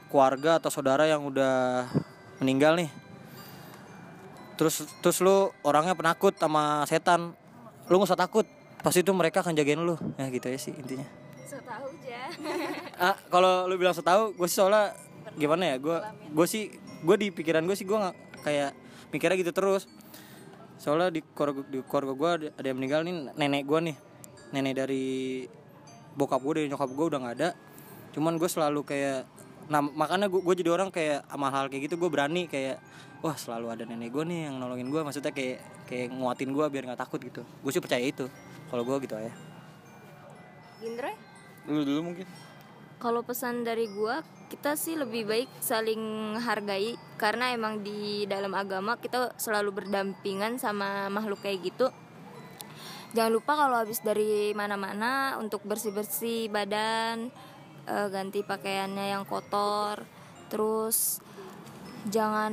[0.10, 1.86] keluarga atau saudara yang udah
[2.42, 2.90] meninggal nih
[4.58, 7.38] terus terus lu orangnya penakut sama setan
[7.88, 8.46] lu nggak usah takut.
[8.84, 9.96] Pasti itu mereka akan jagain lu.
[10.20, 11.08] Ya gitu ya sih intinya.
[11.48, 12.20] So tahu aja.
[12.98, 14.98] Ah kalau lu bilang setahu gue sih soalnya
[15.38, 15.98] gimana ya gue
[16.34, 16.74] gue sih
[17.06, 18.72] gue di pikiran gue sih gue nggak kayak
[19.14, 19.88] mikirnya gitu terus.
[20.78, 23.96] Soalnya di keluarga di keluarga gue ada, ada yang meninggal nih nenek gue nih
[24.54, 25.46] nenek dari
[26.18, 27.50] bokap gue dari nyokap gue udah nggak ada.
[28.14, 29.28] Cuman gue selalu kayak
[29.68, 32.80] nah makanya gue jadi orang kayak sama hal kayak gitu gue berani kayak
[33.20, 35.60] wah selalu ada nenek gue nih yang nolongin gue maksudnya kayak
[35.92, 37.44] kayak nguatin gue biar nggak takut gitu.
[37.44, 38.32] Gue sih percaya itu
[38.72, 39.36] kalau gue gitu ya
[40.86, 41.10] Indra?
[41.66, 42.26] Lu dulu mungkin.
[42.98, 46.98] Kalau pesan dari gua, kita sih lebih baik saling hargai.
[47.18, 51.90] Karena emang di dalam agama kita selalu berdampingan sama makhluk kayak gitu.
[53.16, 57.32] Jangan lupa kalau habis dari mana-mana untuk bersih-bersih badan,
[57.88, 60.04] eh, ganti pakaiannya yang kotor,
[60.52, 61.24] terus
[62.12, 62.52] jangan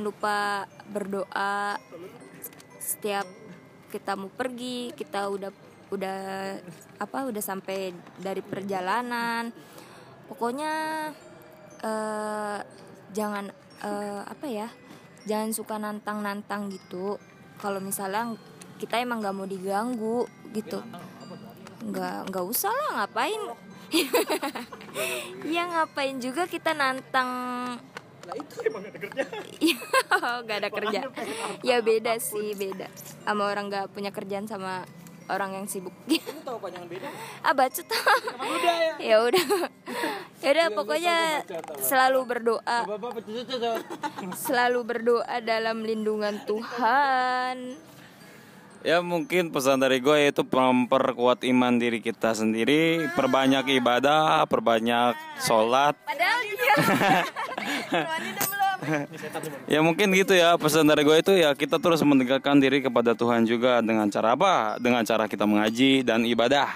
[0.00, 1.76] lupa berdoa.
[2.80, 3.28] Setiap
[3.92, 5.52] kita mau pergi, kita udah
[5.92, 6.20] udah
[6.96, 9.52] apa udah sampai dari perjalanan.
[10.24, 10.72] Pokoknya
[11.84, 12.58] eh,
[13.12, 13.44] jangan
[13.84, 14.68] eh, apa ya
[15.28, 17.20] jangan suka nantang-nantang gitu.
[17.60, 18.34] Kalau misalnya
[18.82, 20.82] kita emang nggak mau diganggu gitu
[21.86, 23.42] nggak nggak usah lah ngapain
[25.54, 27.30] ya ngapain juga kita nantang
[29.58, 29.82] Iya,
[30.46, 31.00] gak ada kerja.
[31.68, 32.86] Ya beda sih, beda.
[33.26, 34.86] Sama orang gak punya kerjaan sama
[35.26, 35.90] orang yang sibuk.
[36.46, 37.08] tahu panjangan beda
[37.42, 37.86] ah bacot.
[39.02, 39.46] ya udah.
[40.38, 41.16] Ya udah pokoknya
[41.82, 42.78] selalu berdoa.
[44.38, 47.74] Selalu berdoa dalam lindungan Tuhan.
[48.82, 55.94] Ya mungkin pesan dari gue yaitu memperkuat iman diri kita sendiri, perbanyak ibadah, perbanyak sholat.
[56.02, 56.74] Padahal dia.
[59.70, 63.46] Ya mungkin gitu ya pesan dari gue itu ya kita terus mendekatkan diri kepada Tuhan
[63.46, 64.74] juga dengan cara apa?
[64.82, 66.66] Dengan cara kita mengaji dan ibadah.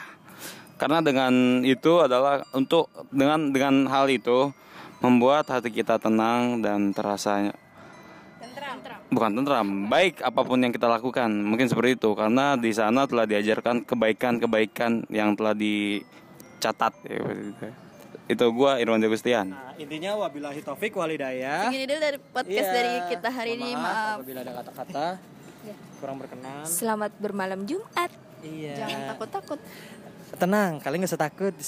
[0.78, 4.54] Karena dengan itu adalah untuk dengan dengan hal itu
[5.02, 7.50] membuat hati kita tenang dan terasa
[9.08, 13.24] bukan tentram baik apa pun yang kita lakukan mungkin seperti itu karena di sana telah
[13.24, 17.20] diajarkan kebaikan-kebaikan yang telah dicatat ya,
[18.26, 21.68] itu gua Irwan Degustian Nah, intinya wabillahi taufik walhidayah.
[21.68, 23.70] Segini dulu dari podcast Iya, dari kita hari mohon ini.
[23.72, 24.14] maaf Maaf.
[24.16, 25.06] apabila ada kata-kata
[25.96, 26.62] kurang berkenan.
[26.64, 28.10] Selamat bermalam Jumat.
[28.40, 28.74] Iya.
[28.78, 29.60] Jangan takut-takut.
[30.34, 31.54] Tenang, kalian gak usah takut.
[31.54, 31.62] Di,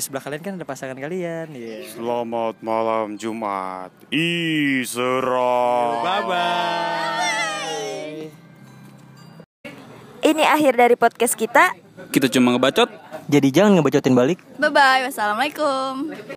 [0.00, 1.52] sebelah kalian kan ada pasangan kalian.
[1.52, 1.92] Iya.
[1.92, 7.30] Selamat malam Jumat Isra Bye bye.
[10.24, 11.76] Ini akhir dari podcast kita.
[12.08, 12.88] Kita cuma ngebacot
[13.30, 14.40] Jadi jangan ngebacotin balik.
[14.56, 15.04] Bye bye.
[15.06, 16.16] Wassalamualaikum.